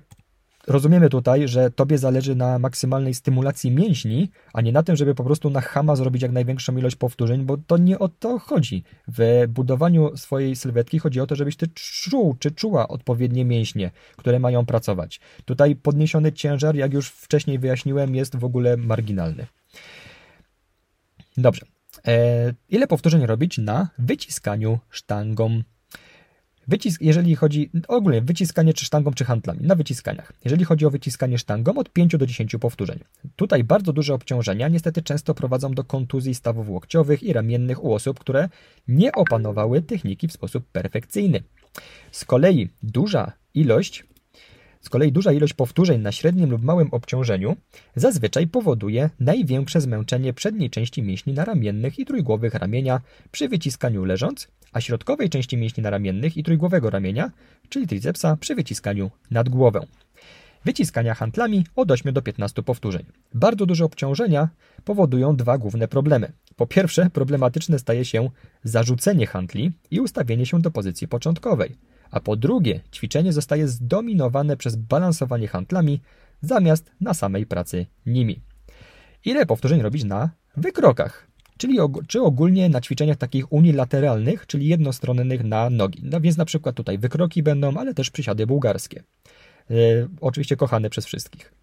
rozumiemy 0.67 1.09
tutaj, 1.09 1.47
że 1.47 1.71
tobie 1.71 1.97
zależy 1.97 2.35
na 2.35 2.59
maksymalnej 2.59 3.13
stymulacji 3.13 3.71
mięśni, 3.71 4.29
a 4.53 4.61
nie 4.61 4.71
na 4.71 4.83
tym, 4.83 4.95
żeby 4.95 5.15
po 5.15 5.23
prostu 5.23 5.49
na 5.49 5.61
chama 5.61 5.95
zrobić 5.95 6.21
jak 6.21 6.31
największą 6.31 6.77
ilość 6.77 6.95
powtórzeń, 6.95 7.43
bo 7.43 7.57
to 7.57 7.77
nie 7.77 7.99
o 7.99 8.09
to 8.09 8.39
chodzi. 8.39 8.83
W 9.07 9.45
budowaniu 9.49 10.17
swojej 10.17 10.55
sylwetki 10.55 10.99
chodzi 10.99 11.21
o 11.21 11.27
to, 11.27 11.35
żebyś 11.35 11.55
ty 11.55 11.67
czuł 11.75 12.35
czy 12.39 12.51
czuła 12.51 12.87
odpowiednie 12.87 13.45
mięśnie, 13.45 13.91
które 14.17 14.39
mają 14.39 14.65
pracować. 14.65 15.19
Tutaj 15.45 15.75
podniesiony 15.75 16.31
ciężar, 16.31 16.75
jak 16.75 16.93
już 16.93 17.09
wcześniej 17.09 17.59
wyjaśniłem, 17.59 18.15
jest 18.15 18.35
w 18.35 18.43
ogóle 18.43 18.77
marginalny. 18.77 19.47
Dobrze. 21.37 21.65
E, 22.07 22.53
ile 22.69 22.87
powtórzeń 22.87 23.25
robić 23.25 23.57
na 23.57 23.89
wyciskaniu 23.97 24.79
sztangą? 24.89 25.61
Wycisk, 26.71 27.01
jeżeli 27.01 27.35
chodzi 27.35 27.69
ogólnie 27.87 28.21
wyciskanie 28.21 28.73
czy 28.73 28.85
sztangą, 28.85 29.13
czy 29.13 29.25
handlami, 29.25 29.61
na 29.61 29.75
wyciskaniach. 29.75 30.33
Jeżeli 30.43 30.65
chodzi 30.65 30.85
o 30.85 30.89
wyciskanie 30.89 31.37
sztangą, 31.37 31.75
od 31.75 31.89
5 31.89 32.17
do 32.17 32.25
10 32.25 32.55
powtórzeń. 32.59 32.99
Tutaj 33.35 33.63
bardzo 33.63 33.93
duże 33.93 34.13
obciążenia 34.13 34.67
niestety 34.67 35.01
często 35.01 35.33
prowadzą 35.33 35.73
do 35.73 35.83
kontuzji 35.83 36.35
stawów 36.35 36.69
łokciowych 36.69 37.23
i 37.23 37.33
ramiennych 37.33 37.83
u 37.83 37.93
osób, 37.93 38.19
które 38.19 38.49
nie 38.87 39.11
opanowały 39.11 39.81
techniki 39.81 40.27
w 40.27 40.31
sposób 40.31 40.65
perfekcyjny. 40.71 41.43
Z 42.11 42.25
kolei 42.25 42.69
duża 42.83 43.31
ilość 43.53 44.03
z 44.81 44.89
kolei 44.89 45.11
duża 45.11 45.31
ilość 45.31 45.53
powtórzeń 45.53 46.01
na 46.01 46.11
średnim 46.11 46.49
lub 46.51 46.63
małym 46.63 46.87
obciążeniu 46.91 47.55
zazwyczaj 47.95 48.47
powoduje 48.47 49.09
największe 49.19 49.81
zmęczenie 49.81 50.33
przedniej 50.33 50.69
części 50.69 51.03
mięśni 51.03 51.33
naramiennych 51.33 51.99
i 51.99 52.05
trójgłowych 52.05 52.53
ramienia 52.53 53.01
przy 53.31 53.49
wyciskaniu 53.49 54.05
leżąc, 54.05 54.47
a 54.71 54.81
środkowej 54.81 55.29
części 55.29 55.57
mięśni 55.57 55.83
naramiennych 55.83 56.37
i 56.37 56.43
trójgłowego 56.43 56.89
ramienia, 56.89 57.31
czyli 57.69 57.87
tricepsa 57.87 58.37
przy 58.37 58.55
wyciskaniu 58.55 59.11
nad 59.31 59.49
głowę. 59.49 59.85
Wyciskania 60.65 61.13
handlami 61.13 61.65
od 61.75 61.91
8 61.91 62.13
do 62.13 62.21
15 62.21 62.63
powtórzeń. 62.63 63.05
Bardzo 63.33 63.65
duże 63.65 63.85
obciążenia 63.85 64.49
powodują 64.83 65.35
dwa 65.35 65.57
główne 65.57 65.87
problemy. 65.87 66.31
Po 66.55 66.67
pierwsze, 66.67 67.09
problematyczne 67.09 67.79
staje 67.79 68.05
się 68.05 68.29
zarzucenie 68.63 69.27
handli 69.27 69.71
i 69.91 69.99
ustawienie 69.99 70.45
się 70.45 70.61
do 70.61 70.71
pozycji 70.71 71.07
początkowej. 71.07 71.75
A 72.11 72.19
po 72.19 72.35
drugie, 72.35 72.81
ćwiczenie 72.93 73.33
zostaje 73.33 73.67
zdominowane 73.67 74.57
przez 74.57 74.75
balansowanie 74.75 75.47
handlami 75.47 76.01
zamiast 76.41 76.91
na 77.01 77.13
samej 77.13 77.45
pracy 77.45 77.85
nimi. 78.05 78.41
Ile 79.25 79.45
powtórzeń 79.45 79.81
robić 79.81 80.03
na 80.03 80.29
wykrokach? 80.57 81.27
Czyli 81.61 81.79
og 81.79 82.07
czy 82.07 82.21
ogólnie 82.21 82.69
na 82.69 82.81
ćwiczeniach 82.81 83.17
takich 83.17 83.53
unilateralnych, 83.53 84.47
czyli 84.47 84.67
jednostronnych 84.67 85.43
na 85.43 85.69
nogi. 85.69 86.01
No 86.03 86.21
więc 86.21 86.37
na 86.37 86.45
przykład 86.45 86.75
tutaj 86.75 86.97
wykroki 86.97 87.43
będą, 87.43 87.77
ale 87.77 87.93
też 87.93 88.09
przysiady 88.09 88.47
bułgarskie. 88.47 89.03
Yy, 89.69 90.07
oczywiście 90.21 90.55
kochane 90.55 90.89
przez 90.89 91.05
wszystkich. 91.05 91.53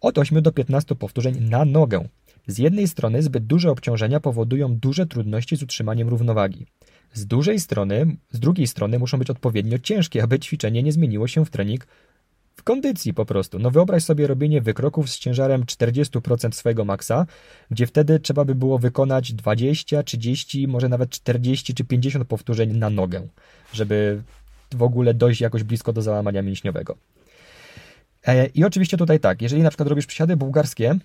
Od 0.00 0.18
8 0.18 0.42
do 0.42 0.52
15 0.52 0.94
powtórzeń 0.94 1.40
na 1.40 1.64
nogę. 1.64 2.08
Z 2.46 2.58
jednej 2.58 2.88
strony 2.88 3.22
zbyt 3.22 3.46
duże 3.46 3.70
obciążenia 3.70 4.20
powodują 4.20 4.74
duże 4.74 5.06
trudności 5.06 5.56
z 5.56 5.62
utrzymaniem 5.62 6.08
równowagi. 6.08 6.66
Z 7.12 7.26
dużej 7.26 7.60
strony, 7.60 8.16
z 8.32 8.40
drugiej 8.40 8.66
strony 8.66 8.98
muszą 8.98 9.18
być 9.18 9.30
odpowiednio 9.30 9.78
ciężkie, 9.78 10.22
aby 10.22 10.38
ćwiczenie 10.38 10.82
nie 10.82 10.92
zmieniło 10.92 11.28
się 11.28 11.44
w 11.44 11.50
trening 11.50 11.86
w 12.58 12.62
kondycji 12.62 13.14
po 13.14 13.24
prostu. 13.26 13.58
No 13.58 13.70
wyobraź 13.70 14.04
sobie 14.04 14.26
robienie 14.26 14.60
wykroków 14.60 15.10
z 15.10 15.18
ciężarem 15.18 15.62
40% 15.62 16.52
swojego 16.52 16.84
maksa, 16.84 17.26
gdzie 17.70 17.86
wtedy 17.86 18.20
trzeba 18.20 18.44
by 18.44 18.54
było 18.54 18.78
wykonać 18.78 19.32
20, 19.32 20.02
30, 20.02 20.68
może 20.68 20.88
nawet 20.88 21.10
40 21.10 21.74
czy 21.74 21.84
50 21.84 22.28
powtórzeń 22.28 22.76
na 22.76 22.90
nogę, 22.90 23.26
żeby 23.72 24.22
w 24.74 24.82
ogóle 24.82 25.14
dojść 25.14 25.40
jakoś 25.40 25.62
blisko 25.62 25.92
do 25.92 26.02
załamania 26.02 26.42
mięśniowego. 26.42 26.96
E, 28.26 28.46
I 28.46 28.64
oczywiście 28.64 28.96
tutaj 28.96 29.20
tak, 29.20 29.42
jeżeli 29.42 29.62
na 29.62 29.70
przykład 29.70 29.88
robisz 29.88 30.06
przysiady 30.06 30.36
bułgarskie, 30.36 30.98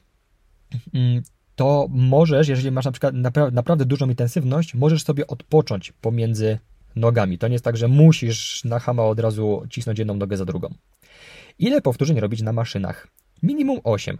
mm, 0.94 1.24
to 1.56 1.88
możesz, 1.90 2.48
jeżeli 2.48 2.72
masz 2.72 2.86
na 2.86 2.92
przykład 2.92 3.14
naprawdę 3.52 3.86
dużą 3.86 4.10
intensywność, 4.10 4.74
możesz 4.74 5.04
sobie 5.04 5.28
odpocząć 5.28 5.92
pomiędzy 5.92 6.58
nogami. 6.96 7.38
To 7.38 7.48
nie 7.48 7.54
jest 7.54 7.66
tak, 7.66 7.78
że 7.78 7.88
musisz 7.88 8.64
na 8.64 8.80
hama 8.80 9.04
od 9.04 9.20
razu 9.20 9.64
cisnąć 9.70 10.00
jedną 10.00 10.16
nogę 10.16 10.38
za 10.38 10.46
drugą. 10.46 10.74
Ile 11.64 11.82
powtórzeń 11.82 12.20
robić 12.20 12.42
na 12.42 12.54
maszynach? 12.54 13.08
Minimum 13.44 13.80
8. 13.84 14.18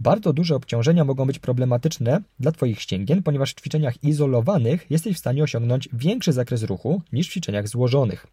Bardzo 0.00 0.32
duże 0.32 0.56
obciążenia 0.56 1.04
mogą 1.04 1.26
być 1.26 1.38
problematyczne 1.38 2.22
dla 2.40 2.52
Twoich 2.52 2.80
ścięgien, 2.80 3.22
ponieważ 3.22 3.52
w 3.52 3.54
ćwiczeniach 3.54 4.04
izolowanych 4.04 4.90
jesteś 4.90 5.16
w 5.16 5.18
stanie 5.18 5.42
osiągnąć 5.42 5.88
większy 5.92 6.32
zakres 6.32 6.62
ruchu 6.62 7.02
niż 7.12 7.28
w 7.28 7.30
ćwiczeniach 7.30 7.68
złożonych. 7.68 8.26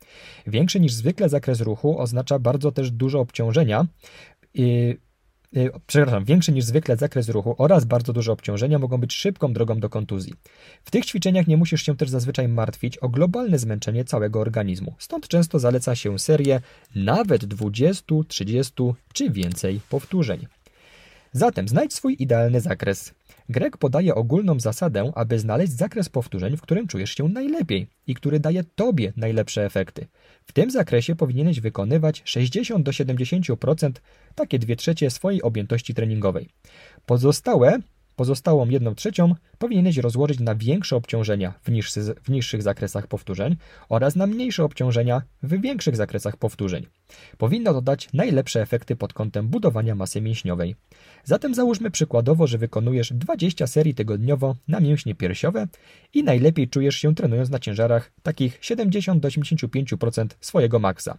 Większy 0.47 0.79
niż 0.79 0.93
zwykle 0.93 1.29
zakres 1.29 1.61
ruchu 1.61 1.99
oznacza 1.99 2.39
bardzo 2.39 2.71
też 2.71 2.91
dużo 2.91 3.19
obciążenia. 3.19 3.85
Yy, 5.53 5.71
przepraszam, 5.87 6.25
większy 6.25 6.51
niż 6.51 6.65
zwykle 6.65 6.97
zakres 6.97 7.29
ruchu 7.29 7.55
oraz 7.57 7.85
bardzo 7.85 8.13
duże 8.13 8.31
obciążenia 8.31 8.79
mogą 8.79 8.97
być 8.97 9.13
szybką 9.13 9.53
drogą 9.53 9.79
do 9.79 9.89
kontuzji. 9.89 10.33
W 10.83 10.91
tych 10.91 11.05
ćwiczeniach 11.05 11.47
nie 11.47 11.57
musisz 11.57 11.81
się 11.81 11.97
też 11.97 12.09
zazwyczaj 12.09 12.47
martwić 12.47 12.97
o 12.97 13.09
globalne 13.09 13.59
zmęczenie 13.59 14.05
całego 14.05 14.39
organizmu. 14.39 14.95
Stąd 14.99 15.27
często 15.27 15.59
zaleca 15.59 15.95
się 15.95 16.19
serię 16.19 16.61
nawet 16.95 17.45
20, 17.45 18.15
30 18.27 18.73
czy 19.13 19.29
więcej 19.29 19.81
powtórzeń. 19.89 20.47
Zatem 21.33 21.67
znajdź 21.67 21.93
swój 21.93 22.15
idealny 22.19 22.61
zakres. 22.61 23.13
Greg 23.49 23.77
podaje 23.77 24.15
ogólną 24.15 24.59
zasadę, 24.59 25.11
aby 25.15 25.39
znaleźć 25.39 25.73
zakres 25.73 26.09
powtórzeń, 26.09 26.57
w 26.57 26.61
którym 26.61 26.87
czujesz 26.87 27.15
się 27.15 27.29
najlepiej 27.29 27.87
i 28.07 28.15
który 28.15 28.39
daje 28.39 28.63
Tobie 28.63 29.13
najlepsze 29.17 29.65
efekty. 29.65 30.07
W 30.45 30.53
tym 30.53 30.71
zakresie 30.71 31.15
powinieneś 31.15 31.59
wykonywać 31.59 32.21
60 32.25 32.85
do 32.85 32.91
70%, 32.91 33.91
takie 34.35 34.59
2 34.59 34.75
trzecie 34.75 35.09
swojej 35.09 35.41
objętości 35.41 35.93
treningowej. 35.93 36.49
Pozostałe 37.05 37.79
Pozostałą 38.15 38.69
jedną 38.69 38.95
trzecią 38.95 39.35
powinieneś 39.57 39.97
rozłożyć 39.97 40.39
na 40.39 40.55
większe 40.55 40.95
obciążenia 40.95 41.53
w, 41.63 41.71
niższy, 41.71 42.01
w 42.23 42.29
niższych 42.29 42.61
zakresach 42.61 43.07
powtórzeń 43.07 43.55
oraz 43.89 44.15
na 44.15 44.27
mniejsze 44.27 44.63
obciążenia 44.63 45.21
w 45.43 45.61
większych 45.61 45.95
zakresach 45.95 46.37
powtórzeń. 46.37 46.85
Powinno 47.37 47.73
to 47.73 47.81
dać 47.81 48.09
najlepsze 48.13 48.61
efekty 48.61 48.95
pod 48.95 49.13
kątem 49.13 49.47
budowania 49.47 49.95
masy 49.95 50.21
mięśniowej. 50.21 50.75
Zatem 51.23 51.55
załóżmy 51.55 51.91
przykładowo, 51.91 52.47
że 52.47 52.57
wykonujesz 52.57 53.13
20 53.13 53.67
serii 53.67 53.95
tygodniowo 53.95 54.55
na 54.67 54.79
mięśnie 54.79 55.15
piersiowe 55.15 55.67
i 56.13 56.23
najlepiej 56.23 56.69
czujesz 56.69 56.95
się 56.95 57.15
trenując 57.15 57.49
na 57.49 57.59
ciężarach 57.59 58.11
takich 58.23 58.59
70-85% 58.59 60.27
swojego 60.41 60.79
maksa. 60.79 61.17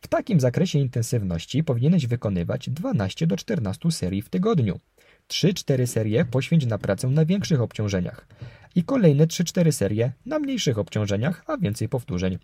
W 0.00 0.08
takim 0.08 0.40
zakresie 0.40 0.78
intensywności 0.78 1.64
powinieneś 1.64 2.06
wykonywać 2.06 2.70
12 2.70 3.26
do 3.26 3.36
14 3.36 3.90
serii 3.90 4.22
w 4.22 4.28
tygodniu. 4.28 4.80
3-4 5.28 5.86
serie 5.86 6.24
poświęć 6.24 6.66
na 6.66 6.78
pracę 6.78 7.08
na 7.08 7.24
większych 7.24 7.60
obciążeniach 7.60 8.26
i 8.74 8.84
kolejne 8.84 9.26
3-4 9.26 9.72
serie 9.72 10.12
na 10.26 10.38
mniejszych 10.38 10.78
obciążeniach, 10.78 11.44
a 11.46 11.56
więcej 11.56 11.88
powtórzeń. 11.88 12.38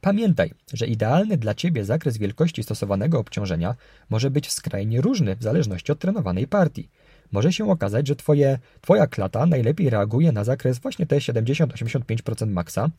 Pamiętaj, 0.00 0.52
że 0.72 0.86
idealny 0.86 1.36
dla 1.36 1.54
Ciebie 1.54 1.84
zakres 1.84 2.18
wielkości 2.18 2.62
stosowanego 2.62 3.18
obciążenia 3.18 3.74
może 4.10 4.30
być 4.30 4.50
skrajnie 4.50 5.00
różny 5.00 5.36
w 5.36 5.42
zależności 5.42 5.92
od 5.92 5.98
trenowanej 5.98 6.46
partii. 6.46 6.88
Może 7.32 7.52
się 7.52 7.70
okazać, 7.70 8.08
że 8.08 8.16
twoje, 8.16 8.58
Twoja 8.80 9.06
klata 9.06 9.46
najlepiej 9.46 9.90
reaguje 9.90 10.32
na 10.32 10.44
zakres 10.44 10.78
właśnie 10.78 11.06
te 11.06 11.16
70-85% 11.16 12.46
maksa, 12.46 12.90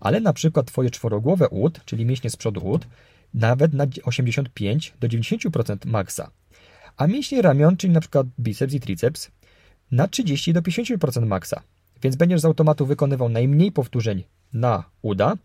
ale 0.00 0.20
na 0.20 0.32
przykład 0.32 0.66
Twoje 0.66 0.90
czworogłowe 0.90 1.48
ud, 1.48 1.84
czyli 1.84 2.06
mięśnie 2.06 2.30
z 2.30 2.36
przodu 2.36 2.66
ud, 2.66 2.86
nawet 3.34 3.72
na 3.72 3.86
85-90% 3.86 5.86
maksa 5.86 6.30
a 6.96 7.06
mięśnie 7.06 7.42
ramion, 7.42 7.76
czyli 7.76 8.00
przykład 8.00 8.26
biceps 8.40 8.74
i 8.74 8.80
triceps, 8.80 9.30
na 9.90 10.08
30 10.08 10.52
do 10.52 10.62
50% 10.62 11.26
maksa. 11.26 11.62
Więc 12.02 12.16
będziesz 12.16 12.40
z 12.40 12.44
automatu 12.44 12.86
wykonywał 12.86 13.28
najmniej 13.28 13.72
powtórzeń 13.72 14.24
na 14.52 14.84
uda, 15.02 15.36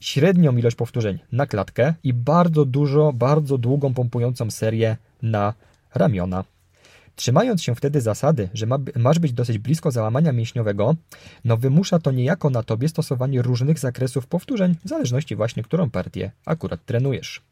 średnią 0.00 0.56
ilość 0.56 0.76
powtórzeń 0.76 1.18
na 1.32 1.46
klatkę 1.46 1.94
i 2.02 2.12
bardzo 2.12 2.64
dużo, 2.64 3.12
bardzo 3.12 3.58
długą 3.58 3.94
pompującą 3.94 4.50
serię 4.50 4.96
na 5.22 5.54
ramiona. 5.94 6.44
Trzymając 7.16 7.62
się 7.62 7.74
wtedy 7.74 8.00
zasady, 8.00 8.48
że 8.54 8.66
ma, 8.66 8.78
masz 8.96 9.18
być 9.18 9.32
dosyć 9.32 9.58
blisko 9.58 9.90
załamania 9.90 10.32
mięśniowego, 10.32 10.96
no 11.44 11.56
wymusza 11.56 11.98
to 11.98 12.10
niejako 12.10 12.50
na 12.50 12.62
tobie 12.62 12.88
stosowanie 12.88 13.42
różnych 13.42 13.78
zakresów 13.78 14.26
powtórzeń, 14.26 14.76
w 14.84 14.88
zależności 14.88 15.36
właśnie, 15.36 15.62
którą 15.62 15.90
partię 15.90 16.30
akurat 16.46 16.84
trenujesz. 16.84 17.42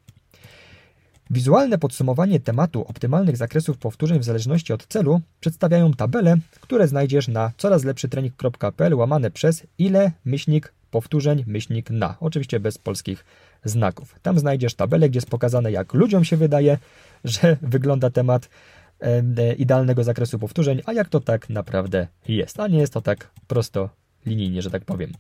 Wizualne 1.31 1.79
podsumowanie 1.79 2.41
tematu 2.41 2.85
optymalnych 2.89 3.37
zakresów 3.37 3.79
powtórzeń 3.79 4.19
w 4.19 4.25
zależności 4.25 4.73
od 4.73 4.87
celu 4.87 5.21
przedstawiają 5.41 5.93
tabele, 5.93 6.37
które 6.61 6.89
znajdziesz 6.89 7.29
na 7.29 7.53
corazlepszytrening.pl 7.57 8.95
łamane 8.95 9.31
przez 9.31 9.67
ile 9.79 10.13
myślnik 10.25 10.73
powtórzeń 10.91 11.45
myślnik 11.47 11.91
na. 11.91 12.17
Oczywiście 12.21 12.61
bez 12.61 12.79
polskich 12.79 13.25
znaków. 13.65 14.15
Tam 14.23 14.39
znajdziesz 14.39 14.75
tabelę, 14.75 15.09
gdzie 15.09 15.17
jest 15.17 15.31
pokazane 15.31 15.73
jak 15.73 15.95
ludziom 15.95 16.25
się 16.25 16.37
wydaje, 16.37 16.79
że 17.25 17.57
wygląda 17.63 18.11
temat 18.11 18.49
e, 19.01 19.55
idealnego 19.55 20.05
zakresu 20.05 20.39
powtórzeń, 20.39 20.83
a 20.87 20.93
jak 20.93 21.09
to 21.09 21.21
tak 21.21 21.51
naprawdę 21.51 22.07
jest. 22.29 22.61
A 22.61 22.69
nie 22.69 22.79
jest 22.79 22.93
to 22.93 23.01
tak 23.01 23.31
prosto 23.47 23.89
linijnie, 24.27 24.63
że 24.63 24.71
tak 24.71 24.85
powiem. 24.85 25.13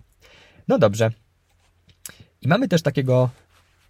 No 0.68 0.78
dobrze. 0.78 1.10
I 2.42 2.48
mamy 2.48 2.68
też 2.68 2.82
takiego 2.82 3.30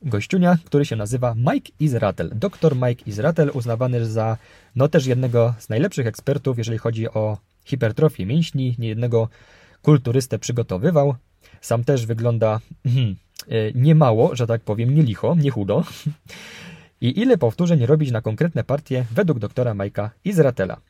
gościunia, 0.02 0.58
który 0.64 0.84
się 0.84 0.96
nazywa 0.96 1.34
Mike 1.34 1.72
Izratel. 1.80 2.30
Doktor 2.34 2.76
Mike 2.76 3.04
Izratel, 3.06 3.50
uznawany 3.54 4.06
za 4.06 4.36
no 4.76 4.88
też 4.88 5.06
jednego 5.06 5.54
z 5.58 5.68
najlepszych 5.68 6.06
ekspertów, 6.06 6.58
jeżeli 6.58 6.78
chodzi 6.78 7.08
o 7.08 7.38
hipertrofię 7.64 8.26
mięśni, 8.26 8.74
niejednego 8.78 9.28
kulturystę 9.82 10.38
przygotowywał. 10.38 11.14
Sam 11.60 11.84
też 11.84 12.06
wygląda 12.06 12.60
hmm, 12.84 13.16
niemało, 13.74 14.36
że 14.36 14.46
tak 14.46 14.60
powiem, 14.60 14.94
nie 14.94 15.02
licho, 15.02 15.36
nie 15.38 15.50
chudo. 15.50 15.84
I 17.00 17.20
ile 17.20 17.38
powtórzeń 17.38 17.86
robić 17.86 18.10
na 18.10 18.22
konkretne 18.22 18.64
partie 18.64 19.04
według 19.10 19.38
doktora 19.38 19.74
Majka 19.74 20.10
Izratela? 20.24 20.80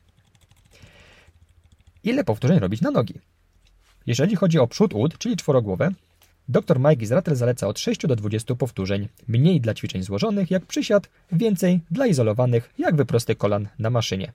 Ile 2.03 2.23
powtórzeń 2.23 2.59
robić 2.59 2.81
na 2.81 2.91
nogi? 2.91 3.13
Jeżeli 4.07 4.35
chodzi 4.35 4.59
o 4.59 4.67
przód 4.67 4.93
ud, 4.93 5.17
czyli 5.17 5.37
czworogłowę, 5.37 5.91
Dr 6.49 6.79
Mike 6.79 7.03
Izratel 7.03 7.35
zaleca 7.35 7.67
od 7.67 7.79
6 7.79 8.07
do 8.07 8.15
20 8.15 8.55
powtórzeń, 8.55 9.07
mniej 9.27 9.61
dla 9.61 9.73
ćwiczeń 9.73 10.03
złożonych 10.03 10.51
jak 10.51 10.65
przysiad, 10.65 11.09
więcej 11.31 11.79
dla 11.91 12.07
izolowanych 12.07 12.73
jak 12.77 12.95
wyprosty 12.95 13.35
kolan 13.35 13.67
na 13.79 13.89
maszynie. 13.89 14.33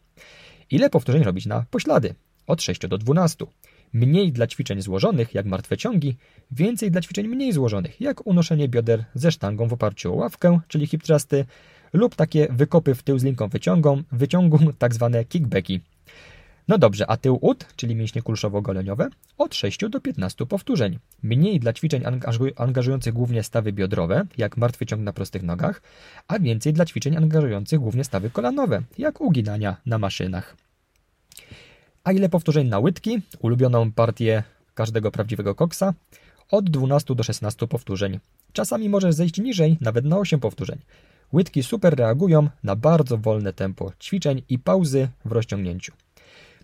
Ile 0.71 0.91
powtórzeń 0.91 1.23
robić 1.23 1.47
na 1.47 1.65
poślady? 1.71 2.15
Od 2.47 2.63
6 2.63 2.89
do 2.89 2.99
12. 2.99 3.47
Mniej 3.93 4.33
dla 4.33 4.47
ćwiczeń 4.47 4.83
złożonych 4.83 5.35
jak 5.35 5.47
martwe 5.47 5.77
ciągi, 5.77 6.17
więcej 6.51 6.91
dla 6.91 7.01
ćwiczeń 7.01 7.29
mniej 7.29 7.53
złożonych 7.53 8.01
jak 8.01 8.27
unoszenie 8.27 8.69
bioder 8.69 9.05
ze 9.15 9.33
sztangą 9.33 9.69
w 9.69 9.73
oparciu 9.73 10.13
o 10.13 10.17
ławkę, 10.17 10.61
czyli 10.69 10.87
hip 10.87 11.03
thrusty, 11.03 11.45
lub 11.93 12.15
takie 12.15 12.49
wykopy 12.51 12.95
w 12.95 13.03
tył 13.03 13.19
z 13.19 13.25
linką 13.25 13.49
wyciągą, 13.49 14.03
wyciągu, 14.13 14.59
tak 14.79 14.95
zwane 14.95 15.25
kickbacki. 15.25 15.81
No 16.69 16.79
dobrze, 16.79 17.11
a 17.11 17.17
tył 17.17 17.39
ud, 17.41 17.67
czyli 17.77 17.95
mięśnie 17.95 18.23
kulszowo-goleniowe, 18.23 19.09
od 19.39 19.55
6 19.55 19.89
do 19.89 20.01
15 20.01 20.47
powtórzeń. 20.47 20.99
Mniej 21.23 21.61
dla 21.61 21.73
ćwiczeń 21.73 22.03
angażujących 22.57 23.15
głównie 23.15 23.43
stawy 23.43 23.73
biodrowe, 23.73 24.27
jak 24.39 24.57
martwy 24.57 24.87
ciąg 24.87 25.03
na 25.03 25.13
prostych 25.13 25.43
nogach, 25.43 25.83
a 26.29 26.39
więcej 26.39 26.73
dla 26.73 26.87
ćwiczeń 26.87 27.17
angażujących 27.17 27.81
głównie 27.81 28.05
stawy 28.05 28.31
kolanowe, 28.31 28.83
jak 28.99 29.21
uginania 29.21 29.77
na 29.87 29.99
maszynach. 29.99 30.57
A 32.05 32.13
ile 32.13 32.29
powtórzeń 32.29 32.69
na 32.69 32.79
łydki, 32.79 33.21
ulubioną 33.41 33.93
partię 33.93 34.43
każdego 34.75 35.11
prawdziwego 35.11 35.55
koksa? 35.55 35.95
Od 36.51 36.71
12 36.71 37.15
do 37.15 37.23
16 37.23 37.67
powtórzeń. 37.67 38.21
Czasami 38.53 38.89
możesz 38.89 39.15
zejść 39.15 39.39
niżej, 39.39 39.79
nawet 39.81 40.05
na 40.05 40.19
8 40.19 40.41
powtórzeń. 40.41 40.79
Łydki 41.33 41.63
super 41.63 41.95
reagują 41.95 42.49
na 42.65 42.77
bardzo 42.77 43.19
wolne 43.19 43.53
tempo 43.53 43.93
ćwiczeń 44.01 44.43
i 44.49 44.59
pauzy 44.59 45.09
w 45.25 45.33
rozciągnięciu. 45.33 45.93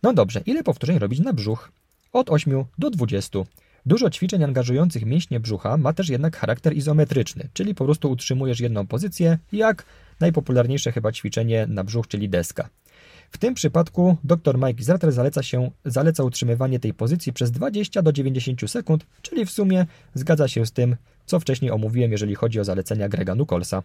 No 0.02 0.12
dobrze, 0.12 0.42
ile 0.46 0.62
powtórzeń 0.62 0.98
robić 0.98 1.20
na 1.20 1.32
brzuch? 1.32 1.72
Od 2.12 2.30
8 2.30 2.64
do 2.78 2.90
20. 2.90 3.38
Dużo 3.86 4.10
ćwiczeń 4.10 4.44
angażujących 4.44 5.04
mięśnie 5.06 5.40
brzucha 5.40 5.76
ma 5.76 5.92
też 5.92 6.08
jednak 6.08 6.36
charakter 6.36 6.76
izometryczny, 6.76 7.48
czyli 7.52 7.74
po 7.74 7.84
prostu 7.84 8.10
utrzymujesz 8.10 8.60
jedną 8.60 8.86
pozycję, 8.86 9.38
jak 9.52 9.84
najpopularniejsze 10.20 10.92
chyba 10.92 11.12
ćwiczenie 11.12 11.66
na 11.66 11.84
brzuch, 11.84 12.08
czyli 12.08 12.28
deska. 12.28 12.68
W 13.30 13.38
tym 13.38 13.54
przypadku 13.54 14.16
dr 14.24 14.58
Mike 14.58 14.82
Zarter 14.84 15.12
zaleca, 15.12 15.42
się, 15.42 15.70
zaleca 15.84 16.24
utrzymywanie 16.24 16.80
tej 16.80 16.94
pozycji 16.94 17.32
przez 17.32 17.50
20 17.50 18.02
do 18.02 18.12
90 18.12 18.70
sekund, 18.70 19.06
czyli 19.22 19.46
w 19.46 19.50
sumie 19.50 19.86
zgadza 20.14 20.48
się 20.48 20.66
z 20.66 20.72
tym, 20.72 20.96
co 21.26 21.40
wcześniej 21.40 21.70
omówiłem, 21.70 22.12
jeżeli 22.12 22.34
chodzi 22.34 22.60
o 22.60 22.64
zalecenia 22.64 23.08
Grega 23.08 23.34
Nukolsa. 23.34 23.82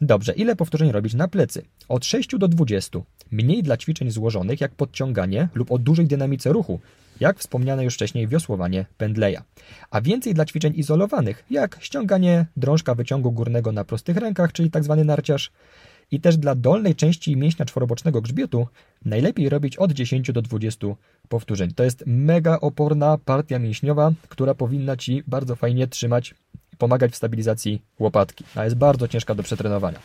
Dobrze, 0.00 0.32
ile 0.32 0.56
powtórzeń 0.56 0.92
robić 0.92 1.14
na 1.14 1.28
plecy? 1.28 1.62
Od 1.88 2.04
6 2.04 2.38
do 2.38 2.48
20. 2.48 2.98
Mniej 3.30 3.62
dla 3.62 3.76
ćwiczeń 3.76 4.10
złożonych, 4.10 4.60
jak 4.60 4.74
podciąganie 4.74 5.48
lub 5.54 5.72
o 5.72 5.78
dużej 5.78 6.06
dynamice 6.06 6.52
ruchu, 6.52 6.80
jak 7.20 7.38
wspomniane 7.38 7.84
już 7.84 7.94
wcześniej 7.94 8.28
wiosłowanie 8.28 8.86
pędleja. 8.96 9.42
A 9.90 10.00
więcej 10.00 10.34
dla 10.34 10.44
ćwiczeń 10.44 10.72
izolowanych, 10.76 11.44
jak 11.50 11.78
ściąganie 11.80 12.46
drążka 12.56 12.94
wyciągu 12.94 13.32
górnego 13.32 13.72
na 13.72 13.84
prostych 13.84 14.16
rękach, 14.16 14.52
czyli 14.52 14.70
tzw. 14.70 14.94
Tak 14.96 15.06
narciarz, 15.06 15.50
i 16.12 16.20
też 16.20 16.36
dla 16.36 16.54
dolnej 16.54 16.94
części 16.94 17.36
mięśnia 17.36 17.64
czworobocznego 17.64 18.20
grzbietu 18.20 18.66
najlepiej 19.04 19.48
robić 19.48 19.76
od 19.76 19.92
10 19.92 20.32
do 20.32 20.42
20 20.42 20.86
powtórzeń. 21.28 21.70
To 21.74 21.84
jest 21.84 22.04
mega 22.06 22.60
oporna 22.60 23.18
partia 23.24 23.58
mięśniowa, 23.58 24.12
która 24.28 24.54
powinna 24.54 24.96
Ci 24.96 25.22
bardzo 25.26 25.56
fajnie 25.56 25.86
trzymać 25.86 26.34
pomagać 26.82 27.12
w 27.12 27.16
stabilizacji 27.16 27.82
łopatki, 27.98 28.44
a 28.54 28.64
jest 28.64 28.76
bardzo 28.76 29.08
ciężka 29.08 29.34
do 29.34 29.42
przetrenowania. 29.42 29.98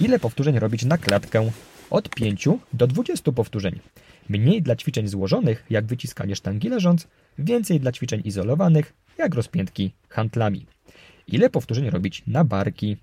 Ile 0.00 0.18
powtórzeń 0.18 0.58
robić 0.58 0.84
na 0.84 0.98
klatkę? 0.98 1.50
Od 1.90 2.08
5 2.08 2.48
do 2.72 2.86
20 2.86 3.32
powtórzeń. 3.32 3.80
Mniej 4.28 4.62
dla 4.62 4.76
ćwiczeń 4.76 5.08
złożonych, 5.08 5.64
jak 5.70 5.86
wyciskanie 5.86 6.36
sztangi 6.36 6.68
leżąc, 6.68 7.08
więcej 7.38 7.80
dla 7.80 7.92
ćwiczeń 7.92 8.22
izolowanych, 8.24 8.92
jak 9.18 9.34
rozpiętki 9.34 9.92
handlami. 10.08 10.66
Ile 11.28 11.50
powtórzeń 11.50 11.90
robić 11.90 12.22
na 12.26 12.44
barki? 12.44 12.96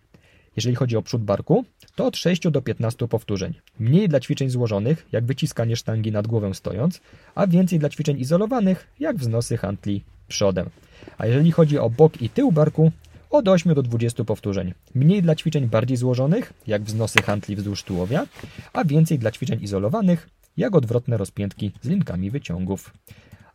Jeżeli 0.55 0.75
chodzi 0.75 0.97
o 0.97 1.01
przód 1.01 1.23
barku, 1.23 1.65
to 1.95 2.05
od 2.05 2.17
6 2.17 2.49
do 2.49 2.61
15 2.61 3.07
powtórzeń. 3.07 3.53
Mniej 3.79 4.09
dla 4.09 4.19
ćwiczeń 4.19 4.49
złożonych, 4.49 5.07
jak 5.11 5.25
wyciskanie 5.25 5.75
sztangi 5.75 6.11
nad 6.11 6.27
głowę 6.27 6.53
stojąc, 6.53 7.01
a 7.35 7.47
więcej 7.47 7.79
dla 7.79 7.89
ćwiczeń 7.89 8.19
izolowanych, 8.19 8.87
jak 8.99 9.17
wznosy 9.17 9.57
hantli 9.57 10.03
przodem. 10.29 10.69
A 11.17 11.25
jeżeli 11.25 11.51
chodzi 11.51 11.77
o 11.77 11.89
bok 11.89 12.21
i 12.21 12.29
tył 12.29 12.51
barku, 12.51 12.91
od 13.29 13.47
8 13.47 13.73
do 13.73 13.83
20 13.83 14.23
powtórzeń. 14.23 14.73
Mniej 14.95 15.21
dla 15.21 15.35
ćwiczeń 15.35 15.67
bardziej 15.67 15.97
złożonych, 15.97 16.53
jak 16.67 16.83
wznosy 16.83 17.21
hantli 17.21 17.55
wzdłuż 17.55 17.83
tułowia, 17.83 18.25
a 18.73 18.83
więcej 18.83 19.19
dla 19.19 19.31
ćwiczeń 19.31 19.63
izolowanych, 19.63 20.29
jak 20.57 20.75
odwrotne 20.75 21.17
rozpiętki 21.17 21.71
z 21.81 21.87
linkami 21.87 22.31
wyciągów. 22.31 22.93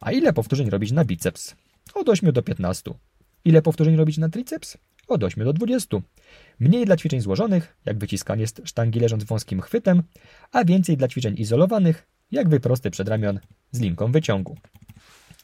A 0.00 0.12
ile 0.12 0.32
powtórzeń 0.32 0.70
robić 0.70 0.92
na 0.92 1.04
biceps? 1.04 1.54
Od 1.94 2.08
8 2.08 2.32
do 2.32 2.42
15. 2.42 2.90
Ile 3.44 3.62
powtórzeń 3.62 3.96
robić 3.96 4.18
na 4.18 4.28
triceps? 4.28 4.76
Od 5.08 5.24
8 5.24 5.44
do 5.44 5.52
20. 5.52 5.96
Mniej 6.60 6.86
dla 6.86 6.96
ćwiczeń 6.96 7.20
złożonych, 7.20 7.76
jak 7.84 7.98
wyciskanie 7.98 8.46
sztangi 8.46 9.00
leżąc 9.00 9.24
wąskim 9.24 9.60
chwytem, 9.60 10.02
a 10.52 10.64
więcej 10.64 10.96
dla 10.96 11.08
ćwiczeń 11.08 11.34
izolowanych, 11.38 12.06
jak 12.30 12.48
wyprosty 12.48 12.90
przedramion 12.90 13.40
z 13.70 13.80
linką 13.80 14.12
wyciągu. 14.12 14.56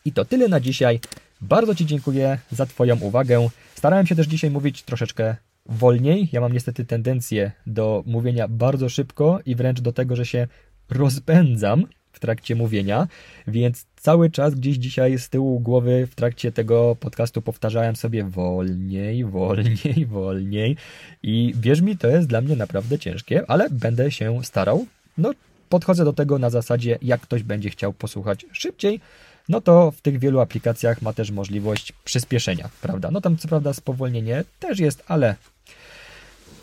I 0.04 0.12
to 0.12 0.24
tyle 0.24 0.48
na 0.48 0.60
dzisiaj. 0.60 1.00
Bardzo 1.40 1.74
Ci 1.74 1.86
dziękuję 1.86 2.38
za 2.50 2.66
Twoją 2.66 3.00
uwagę. 3.00 3.48
Starałem 3.74 4.06
się 4.06 4.16
też 4.16 4.26
dzisiaj 4.26 4.50
mówić 4.50 4.82
troszeczkę 4.82 5.36
wolniej. 5.66 6.28
Ja 6.32 6.40
mam 6.40 6.52
niestety 6.52 6.84
tendencję 6.84 7.52
do 7.66 8.02
mówienia 8.06 8.48
bardzo 8.48 8.88
szybko 8.88 9.38
i 9.46 9.54
wręcz 9.54 9.80
do 9.80 9.92
tego, 9.92 10.16
że 10.16 10.26
się 10.26 10.46
rozpędzam 10.90 11.86
w 12.12 12.20
trakcie 12.20 12.54
mówienia, 12.54 13.08
więc 13.46 13.86
cały 13.96 14.30
czas 14.30 14.54
gdzieś 14.54 14.76
dzisiaj 14.76 15.18
z 15.18 15.28
tyłu 15.28 15.60
głowy 15.60 16.08
w 16.10 16.14
trakcie 16.14 16.52
tego 16.52 16.96
podcastu 17.00 17.42
powtarzałem 17.42 17.96
sobie 17.96 18.24
wolniej, 18.24 19.24
wolniej, 19.24 20.06
wolniej 20.16 20.76
i 21.22 21.54
wierz 21.60 21.80
mi, 21.80 21.96
to 21.96 22.08
jest 22.08 22.28
dla 22.28 22.40
mnie 22.40 22.56
naprawdę 22.56 22.98
ciężkie, 22.98 23.50
ale 23.50 23.70
będę 23.70 24.10
się 24.10 24.44
starał. 24.44 24.86
No, 25.18 25.32
podchodzę 25.68 26.04
do 26.04 26.12
tego 26.12 26.38
na 26.38 26.50
zasadzie, 26.50 26.98
jak 27.02 27.20
ktoś 27.20 27.42
będzie 27.42 27.70
chciał 27.70 27.92
posłuchać 27.92 28.46
szybciej, 28.52 29.00
no 29.48 29.60
to 29.60 29.90
w 29.90 30.00
tych 30.00 30.18
wielu 30.18 30.40
aplikacjach 30.40 31.02
ma 31.02 31.12
też 31.12 31.30
możliwość 31.30 31.92
przyspieszenia, 32.04 32.68
prawda? 32.82 33.10
No 33.10 33.20
tam 33.20 33.36
co 33.36 33.48
prawda 33.48 33.72
spowolnienie 33.72 34.44
też 34.58 34.78
jest, 34.78 35.04
ale 35.06 35.34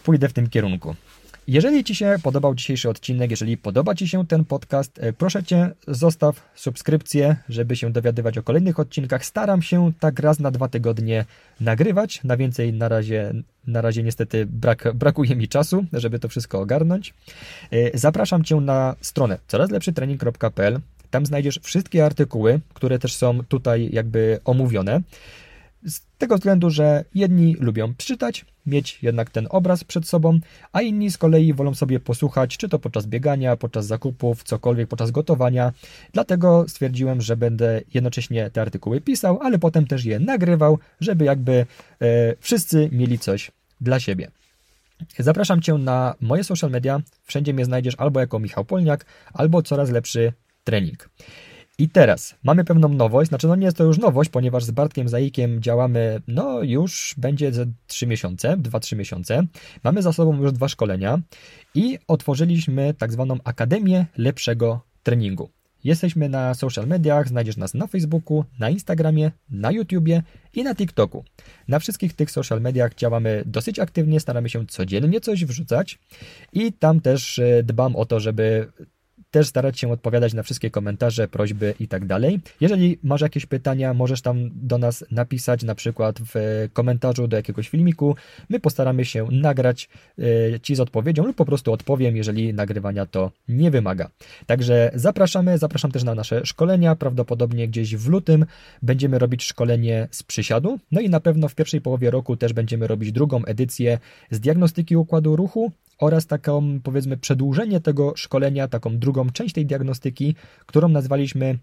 pójdę 0.04 0.30
w 0.30 0.34
tym 0.34 0.50
kierunku. 0.50 0.96
Jeżeli 1.48 1.84
Ci 1.84 1.96
się 1.96 2.16
podobał 2.24 2.56
dzisiejszy 2.56 2.90
odcinek, 2.90 3.32
jeżeli 3.32 3.58
podoba 3.58 3.96
Ci 3.96 4.08
się 4.08 4.28
ten 4.28 4.46
podcast, 4.46 5.00
e, 5.00 5.14
proszę 5.14 5.44
Cię, 5.44 5.72
zostaw 5.88 6.50
subskrypcję, 6.56 7.36
żeby 7.50 7.76
się 7.76 7.92
dowiadywać 7.92 8.38
o 8.38 8.44
kolejnych 8.44 8.80
odcinkach. 8.80 9.26
Staram 9.26 9.62
się 9.62 9.92
tak 10.00 10.20
raz 10.20 10.40
na 10.40 10.52
dwa 10.52 10.68
tygodnie 10.68 11.26
nagrywać. 11.60 12.24
Na 12.24 12.38
więcej 12.38 12.74
na 12.74 12.90
razie, 12.90 13.34
na 13.68 13.82
razie 13.82 14.04
niestety 14.04 14.46
brak, 14.46 14.94
brakuje 14.94 15.36
mi 15.36 15.48
czasu, 15.48 15.86
żeby 15.94 16.20
to 16.20 16.30
wszystko 16.30 16.60
ogarnąć. 16.60 17.14
E, 17.72 17.98
zapraszam 17.98 18.44
Cię 18.44 18.56
na 18.56 18.96
stronę 19.02 19.38
corazlepszytrening.pl. 19.48 20.80
Tam 21.10 21.26
znajdziesz 21.26 21.60
wszystkie 21.64 22.06
artykuły, 22.06 22.60
które 22.74 23.00
też 23.00 23.16
są 23.16 23.44
tutaj 23.44 23.90
jakby 23.94 24.40
omówione. 24.46 25.02
Z 25.86 26.02
tego 26.18 26.36
względu, 26.36 26.70
że 26.70 27.06
jedni 27.16 27.56
lubią 27.60 27.94
przeczytać, 27.94 28.46
mieć 28.66 29.00
jednak 29.04 29.30
ten 29.30 29.48
obraz 29.50 29.84
przed 29.84 30.08
sobą, 30.08 30.40
a 30.72 30.82
inni 30.82 31.12
z 31.12 31.18
kolei 31.18 31.54
wolą 31.54 31.74
sobie 31.76 32.00
posłuchać, 32.00 32.58
czy 32.58 32.70
to 32.70 32.80
podczas 32.80 33.08
biegania, 33.08 33.56
podczas 33.56 33.86
zakupów, 33.86 34.44
cokolwiek, 34.44 34.90
podczas 34.90 35.12
gotowania. 35.12 35.74
Dlatego 36.14 36.66
stwierdziłem, 36.68 37.22
że 37.22 37.38
będę 37.38 37.82
jednocześnie 37.94 38.50
te 38.50 38.62
artykuły 38.62 39.02
pisał, 39.02 39.40
ale 39.42 39.60
potem 39.60 39.88
też 39.88 40.06
je 40.06 40.20
nagrywał, 40.20 40.80
żeby 41.00 41.26
jakby 41.26 41.66
e, 42.02 42.36
wszyscy 42.40 42.90
mieli 42.92 43.20
coś 43.20 43.52
dla 43.82 44.00
siebie. 44.00 44.32
Zapraszam 45.20 45.62
Cię 45.62 45.74
na 45.74 46.16
moje 46.22 46.44
social 46.44 46.72
media. 46.72 47.02
Wszędzie 47.24 47.54
mnie 47.54 47.66
znajdziesz 47.66 47.96
albo 47.98 48.20
jako 48.20 48.40
Michał 48.40 48.66
Polniak, 48.66 49.06
albo 49.34 49.62
coraz 49.62 49.90
lepszy 49.90 50.34
trening. 50.68 51.10
I 51.80 51.90
teraz 51.90 52.36
mamy 52.44 52.64
pewną 52.66 52.90
nowość, 52.90 53.30
znaczy 53.30 53.48
no 53.48 53.56
nie 53.56 53.66
jest 53.66 53.78
to 53.78 53.84
już 53.84 53.98
nowość, 53.98 54.30
ponieważ 54.30 54.64
z 54.64 54.72
Bartkiem 54.72 55.10
Zaikiem 55.10 55.62
działamy, 55.62 56.22
no 56.28 56.64
już 56.64 57.16
będzie 57.18 57.54
ze 57.54 57.66
3 57.88 58.08
miesiące, 58.08 58.58
2-3 58.58 58.96
miesiące. 58.96 59.44
Mamy 59.84 60.02
za 60.02 60.14
sobą 60.14 60.42
już 60.42 60.52
dwa 60.52 60.68
szkolenia 60.68 61.20
i 61.76 62.00
otworzyliśmy 62.08 62.94
tak 62.94 63.12
zwaną 63.12 63.38
Akademię 63.44 64.06
Lepszego 64.18 64.82
Treningu. 65.04 65.50
Jesteśmy 65.84 66.30
na 66.30 66.54
social 66.54 66.88
mediach, 66.88 67.28
znajdziesz 67.28 67.58
nas 67.58 67.74
na 67.74 67.88
Facebooku, 67.88 68.46
na 68.60 68.70
Instagramie, 68.70 69.32
na 69.50 69.72
YouTubie 69.72 70.24
i 70.54 70.64
na 70.64 70.76
TikToku. 70.76 71.24
Na 71.68 71.80
wszystkich 71.80 72.14
tych 72.14 72.32
social 72.32 72.62
mediach 72.62 72.96
działamy 72.96 73.44
dosyć 73.46 73.80
aktywnie, 73.80 74.20
staramy 74.20 74.50
się 74.50 74.66
codziennie 74.66 75.22
coś 75.22 75.46
wrzucać 75.46 76.00
i 76.54 76.74
tam 76.74 77.00
też 77.02 77.40
e, 77.40 77.64
dbam 77.64 77.96
o 77.96 78.06
to, 78.06 78.20
żeby 78.20 78.72
też 79.32 79.48
starać 79.48 79.80
się 79.80 79.92
odpowiadać 79.92 80.34
na 80.34 80.44
wszystkie 80.44 80.70
komentarze, 80.70 81.28
prośby 81.28 81.74
i 81.80 81.88
tak 81.88 82.06
dalej. 82.06 82.40
Jeżeli 82.62 83.00
masz 83.04 83.22
jakieś 83.22 83.46
pytania, 83.46 83.94
możesz 83.94 84.22
tam 84.22 84.50
do 84.54 84.78
nas 84.78 85.06
napisać, 85.12 85.64
na 85.64 85.76
przykład 85.76 86.20
w 86.34 86.68
komentarzu 86.74 87.28
do 87.28 87.38
jakiegoś 87.38 87.70
filmiku. 87.70 88.16
My 88.50 88.60
postaramy 88.60 89.06
się 89.06 89.28
nagrać 89.32 89.90
e, 90.54 90.60
Ci 90.60 90.76
z 90.76 90.80
odpowiedzią 90.80 91.26
lub 91.26 91.36
po 91.36 91.46
prostu 91.46 91.74
odpowiem, 91.74 92.18
jeżeli 92.18 92.54
nagrywania 92.54 93.06
to 93.06 93.32
nie 93.48 93.72
wymaga. 93.72 94.10
Także 94.46 94.92
zapraszamy, 94.96 95.58
zapraszam 95.58 95.92
też 95.92 96.04
na 96.04 96.16
nasze 96.16 96.46
szkolenia. 96.46 96.96
Prawdopodobnie 96.96 97.68
gdzieś 97.68 97.96
w 97.96 98.10
lutym 98.10 98.46
będziemy 98.82 99.20
robić 99.20 99.44
szkolenie 99.44 100.08
z 100.12 100.24
przysiadu. 100.24 100.80
No 100.92 101.02
i 101.02 101.10
na 101.10 101.20
pewno 101.20 101.48
w 101.48 101.56
pierwszej 101.56 101.82
połowie 101.82 102.12
roku 102.12 102.38
też 102.38 102.54
będziemy 102.54 102.88
robić 102.88 103.12
drugą 103.12 103.46
edycję 103.46 104.00
z 104.32 104.40
diagnostyki 104.40 104.98
układu 104.98 105.36
ruchu 105.36 105.72
oraz 106.00 106.28
taką, 106.28 106.80
powiedzmy, 106.84 107.18
przedłużenie 107.18 107.80
tego 107.80 108.14
szkolenia, 108.16 108.68
taką 108.68 108.98
drugą 108.98 109.30
część 109.30 109.56
tej 109.56 109.66
diagnostyki, 109.66 110.36
którą 110.66 110.90
nazwaliśmy 110.90 111.60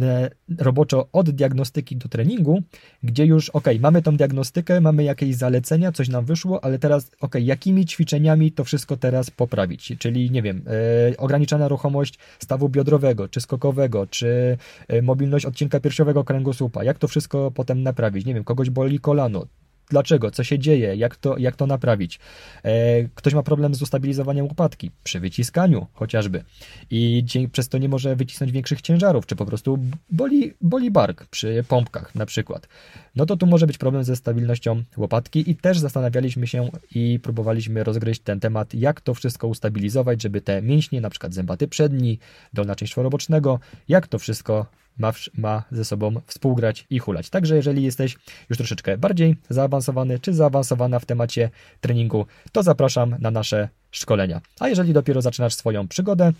e, 0.00 0.30
roboczo 0.58 1.08
od 1.12 1.30
diagnostyki 1.30 1.96
do 1.96 2.08
treningu, 2.08 2.62
gdzie 3.02 3.26
już, 3.26 3.50
ok, 3.50 3.64
mamy 3.80 4.02
tą 4.02 4.16
diagnostykę, 4.16 4.80
mamy 4.80 5.04
jakieś 5.04 5.36
zalecenia, 5.36 5.92
coś 5.92 6.08
nam 6.08 6.24
wyszło, 6.24 6.64
ale 6.64 6.78
teraz, 6.78 7.10
ok, 7.20 7.34
jakimi 7.40 7.86
ćwiczeniami 7.86 8.52
to 8.52 8.64
wszystko 8.64 8.96
teraz 8.96 9.30
poprawić? 9.30 9.92
Czyli, 9.98 10.30
nie 10.30 10.42
wiem, 10.42 10.64
e, 11.10 11.16
ograniczona 11.16 11.68
ruchomość 11.68 12.18
stawu 12.38 12.68
biodrowego, 12.68 13.28
czy 13.28 13.40
skokowego, 13.40 14.06
czy 14.06 14.58
e, 14.88 15.02
mobilność 15.02 15.46
odcinka 15.46 15.80
piersiowego 15.80 16.24
kręgosłupa, 16.24 16.84
jak 16.84 16.98
to 16.98 17.08
wszystko 17.08 17.50
potem 17.50 17.82
naprawić? 17.82 18.26
Nie 18.26 18.34
wiem, 18.34 18.44
kogoś 18.44 18.70
boli 18.70 19.00
kolano, 19.00 19.46
Dlaczego? 19.90 20.30
Co 20.30 20.44
się 20.44 20.58
dzieje? 20.58 20.96
Jak 20.96 21.16
to, 21.16 21.38
jak 21.38 21.56
to 21.56 21.66
naprawić? 21.66 22.18
E, 22.62 23.04
ktoś 23.14 23.34
ma 23.34 23.42
problem 23.42 23.74
z 23.74 23.82
ustabilizowaniem 23.82 24.46
łopatki 24.46 24.90
przy 25.04 25.20
wyciskaniu 25.20 25.86
chociażby 25.92 26.44
i 26.90 27.24
przez 27.52 27.68
to 27.68 27.78
nie 27.78 27.88
może 27.88 28.16
wycisnąć 28.16 28.52
większych 28.52 28.82
ciężarów, 28.82 29.26
czy 29.26 29.36
po 29.36 29.46
prostu 29.46 29.78
boli, 30.10 30.52
boli 30.60 30.90
bark 30.90 31.26
przy 31.26 31.64
pompkach 31.68 32.14
na 32.14 32.26
przykład. 32.26 32.68
No 33.16 33.26
to 33.26 33.36
tu 33.36 33.46
może 33.46 33.66
być 33.66 33.78
problem 33.78 34.04
ze 34.04 34.16
stabilnością 34.16 34.82
łopatki 34.96 35.50
i 35.50 35.56
też 35.56 35.78
zastanawialiśmy 35.78 36.46
się 36.46 36.70
i 36.94 37.20
próbowaliśmy 37.22 37.84
rozgryźć 37.84 38.20
ten 38.20 38.40
temat, 38.40 38.74
jak 38.74 39.00
to 39.00 39.14
wszystko 39.14 39.48
ustabilizować, 39.48 40.22
żeby 40.22 40.40
te 40.40 40.62
mięśnie, 40.62 41.00
na 41.00 41.10
przykład 41.10 41.34
zębaty 41.34 41.68
przedni, 41.68 42.18
dolna 42.52 42.74
część 42.74 42.92
czworobocznego, 42.92 43.60
jak 43.88 44.06
to 44.06 44.18
wszystko 44.18 44.66
ma, 45.00 45.12
ma 45.34 45.62
ze 45.72 45.84
sobą 45.84 46.14
współgrać 46.26 46.86
i 46.90 46.98
hulać. 46.98 47.30
Także 47.30 47.56
jeżeli 47.56 47.82
jesteś 47.82 48.16
już 48.48 48.58
troszeczkę 48.58 48.98
bardziej 48.98 49.36
zaawansowany 49.48 50.18
czy 50.18 50.34
zaawansowana 50.34 50.98
w 50.98 51.06
temacie 51.06 51.50
treningu, 51.80 52.26
to 52.52 52.62
zapraszam 52.62 53.16
na 53.18 53.30
nasze 53.30 53.68
szkolenia. 53.90 54.40
A 54.60 54.68
jeżeli 54.68 54.92
dopiero 54.92 55.22
zaczynasz 55.22 55.54
swoją 55.54 55.88
przygodę, 55.88 56.32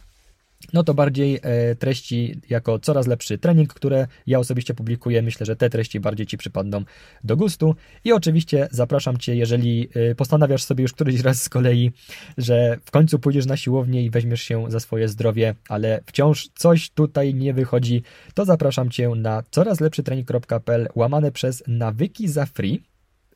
no 0.73 0.85
to 0.85 0.95
bardziej 0.95 1.41
e, 1.43 1.75
treści 1.75 2.41
jako 2.51 2.79
coraz 2.79 3.07
lepszy 3.07 3.39
trening, 3.39 3.75
które 3.75 4.07
ja 4.27 4.39
osobiście 4.39 4.75
publikuję. 4.75 5.23
Myślę, 5.23 5.47
że 5.47 5.57
te 5.57 5.71
treści 5.71 6.01
bardziej 6.01 6.27
Ci 6.27 6.39
przypadną 6.39 6.85
do 7.25 7.37
gustu. 7.37 7.75
I 8.05 8.13
oczywiście 8.13 8.69
zapraszam 8.71 9.17
Cię, 9.19 9.37
jeżeli 9.37 9.89
e, 9.95 10.15
postanawiasz 10.15 10.63
sobie 10.63 10.83
już 10.83 10.93
któryś 10.93 11.21
raz 11.21 11.43
z 11.43 11.49
kolei, 11.49 11.93
że 12.39 12.79
w 12.85 12.91
końcu 12.91 13.19
pójdziesz 13.19 13.47
na 13.47 13.57
siłownię 13.57 14.05
i 14.05 14.11
weźmiesz 14.11 14.43
się 14.43 14.65
za 14.69 14.81
swoje 14.81 15.09
zdrowie, 15.09 15.55
ale 15.69 16.01
wciąż 16.07 16.49
coś 16.55 16.91
tutaj 16.91 17.35
nie 17.35 17.55
wychodzi, 17.55 18.03
to 18.35 18.45
zapraszam 18.45 18.91
Cię 18.91 19.09
na 19.09 19.43
corazlepszytrening.pl 19.51 20.89
łamane 20.95 21.33
przez 21.33 21.63
nawyki 21.67 22.29
za 22.29 22.47
free, 22.47 22.83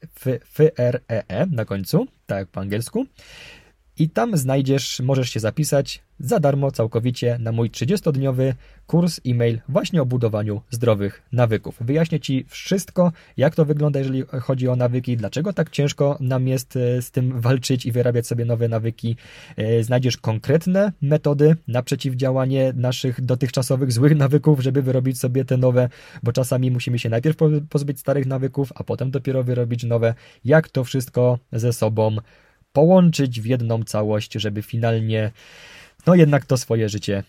f, 0.03 0.27
f 0.27 0.71
r 0.77 1.01
e, 1.11 1.29
e 1.29 1.47
na 1.47 1.65
końcu, 1.65 2.07
tak 2.27 2.49
po 2.49 2.61
angielsku. 2.61 3.07
I 3.99 4.09
tam 4.09 4.37
znajdziesz, 4.37 5.01
możesz 5.01 5.31
się 5.31 5.41
zapisać 5.41 6.03
za 6.19 6.41
darmo 6.41 6.71
całkowicie 6.71 7.39
na 7.41 7.53
mój 7.53 7.71
30-dniowy 7.71 8.55
kurs 8.87 9.21
e-mail 9.27 9.61
właśnie 9.69 10.03
o 10.03 10.07
budowaniu 10.07 10.61
zdrowych 10.71 11.23
nawyków. 11.33 11.77
Wyjaśnię 11.81 12.21
Ci 12.21 12.45
wszystko, 12.49 13.13
jak 13.37 13.55
to 13.55 13.65
wygląda, 13.65 13.99
jeżeli 13.99 14.23
chodzi 14.23 14.69
o 14.69 14.77
nawyki, 14.77 15.17
dlaczego 15.17 15.53
tak 15.53 15.71
ciężko 15.71 16.17
nam 16.21 16.49
jest 16.49 16.77
e, 16.77 17.03
z 17.03 17.11
tym 17.11 17.41
walczyć 17.41 17.87
i 17.87 17.93
wyrabiać 17.93 18.27
sobie 18.27 18.45
nowe 18.45 18.69
nawyki. 18.69 19.17
E, 19.57 19.83
znajdziesz 19.83 20.17
konkretne 20.17 20.93
metody 21.03 21.57
na 21.69 21.83
przeciwdziałanie 21.83 22.73
naszych 22.77 23.21
dotychczasowych 23.21 23.93
złych 23.93 24.17
nawyków, 24.17 24.61
żeby 24.61 24.83
wyrobić 24.83 25.21
sobie 25.21 25.45
te 25.45 25.57
nowe, 25.57 25.89
bo 26.23 26.33
czasami 26.33 26.71
musimy 26.71 26.99
się 26.99 27.09
najpierw 27.09 27.37
pozbyć 27.71 28.01
starych 28.01 28.27
nawyków, 28.27 28.73
a 28.75 28.85
potem 28.85 29.11
dopiero 29.11 29.45
wyrobić 29.45 29.85
nowe. 29.85 30.15
Jak 30.45 30.69
to 30.69 30.85
wszystko 30.85 31.39
ze 31.53 31.73
sobą 31.73 32.17
połączyć 32.75 33.41
w 33.41 33.47
jedną 33.47 33.85
całość, 33.85 34.33
żeby 34.33 34.63
finalnie, 34.63 35.31
no 36.07 36.15
jednak 36.15 36.47
to 36.47 36.57
swoje 36.57 36.89
życie 36.89 37.23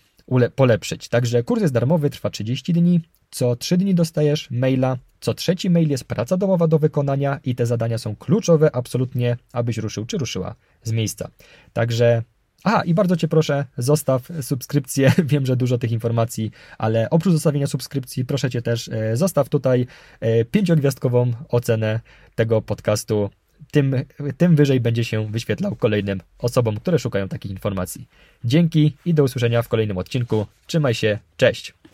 polepszyć. 0.56 1.08
Także 1.08 1.42
kurs 1.42 1.62
jest 1.62 1.74
darmowy, 1.74 2.10
trwa 2.10 2.30
30 2.30 2.72
dni. 2.72 3.00
Co 3.30 3.56
3 3.56 3.76
dni 3.76 3.94
dostajesz 3.94 4.50
maila, 4.50 4.96
co 5.20 5.34
trzeci 5.34 5.70
mail 5.70 5.90
jest 5.90 6.04
praca 6.04 6.36
domowa 6.36 6.66
do 6.68 6.78
wykonania 6.78 7.40
i 7.44 7.54
te 7.54 7.66
zadania 7.66 7.98
są 7.98 8.16
kluczowe 8.16 8.76
absolutnie, 8.76 9.36
abyś 9.52 9.78
ruszył 9.78 10.06
czy 10.06 10.18
ruszyła 10.18 10.54
z 10.82 10.92
miejsca. 10.92 11.30
Także 11.72 12.22
a, 12.64 12.82
i 12.82 12.94
bardzo 12.94 13.16
Cię 13.16 13.28
proszę, 13.28 13.64
zostaw 13.78 14.28
subskrypcję. 14.40 15.12
Wiem, 15.24 15.46
że 15.46 15.56
dużo 15.56 15.78
tych 15.78 15.92
informacji, 15.92 16.50
ale 16.78 17.10
oprócz 17.10 17.32
zostawienia 17.32 17.66
subskrypcji, 17.66 18.24
proszę 18.24 18.50
Cię 18.50 18.62
też, 18.62 18.88
e, 18.88 19.16
zostaw 19.16 19.48
tutaj 19.48 19.86
e, 20.20 20.44
pięciogwiazdkową 20.44 21.32
ocenę 21.48 22.00
tego 22.34 22.62
podcastu 22.62 23.30
tym, 23.70 23.94
tym 24.36 24.56
wyżej 24.56 24.80
będzie 24.80 25.04
się 25.04 25.26
wyświetlał 25.26 25.76
kolejnym 25.76 26.20
osobom, 26.38 26.76
które 26.80 26.98
szukają 26.98 27.28
takich 27.28 27.50
informacji. 27.50 28.08
Dzięki 28.44 28.92
i 29.04 29.14
do 29.14 29.24
usłyszenia 29.24 29.62
w 29.62 29.68
kolejnym 29.68 29.98
odcinku. 29.98 30.46
Trzymaj 30.66 30.94
się, 30.94 31.18
cześć! 31.36 31.74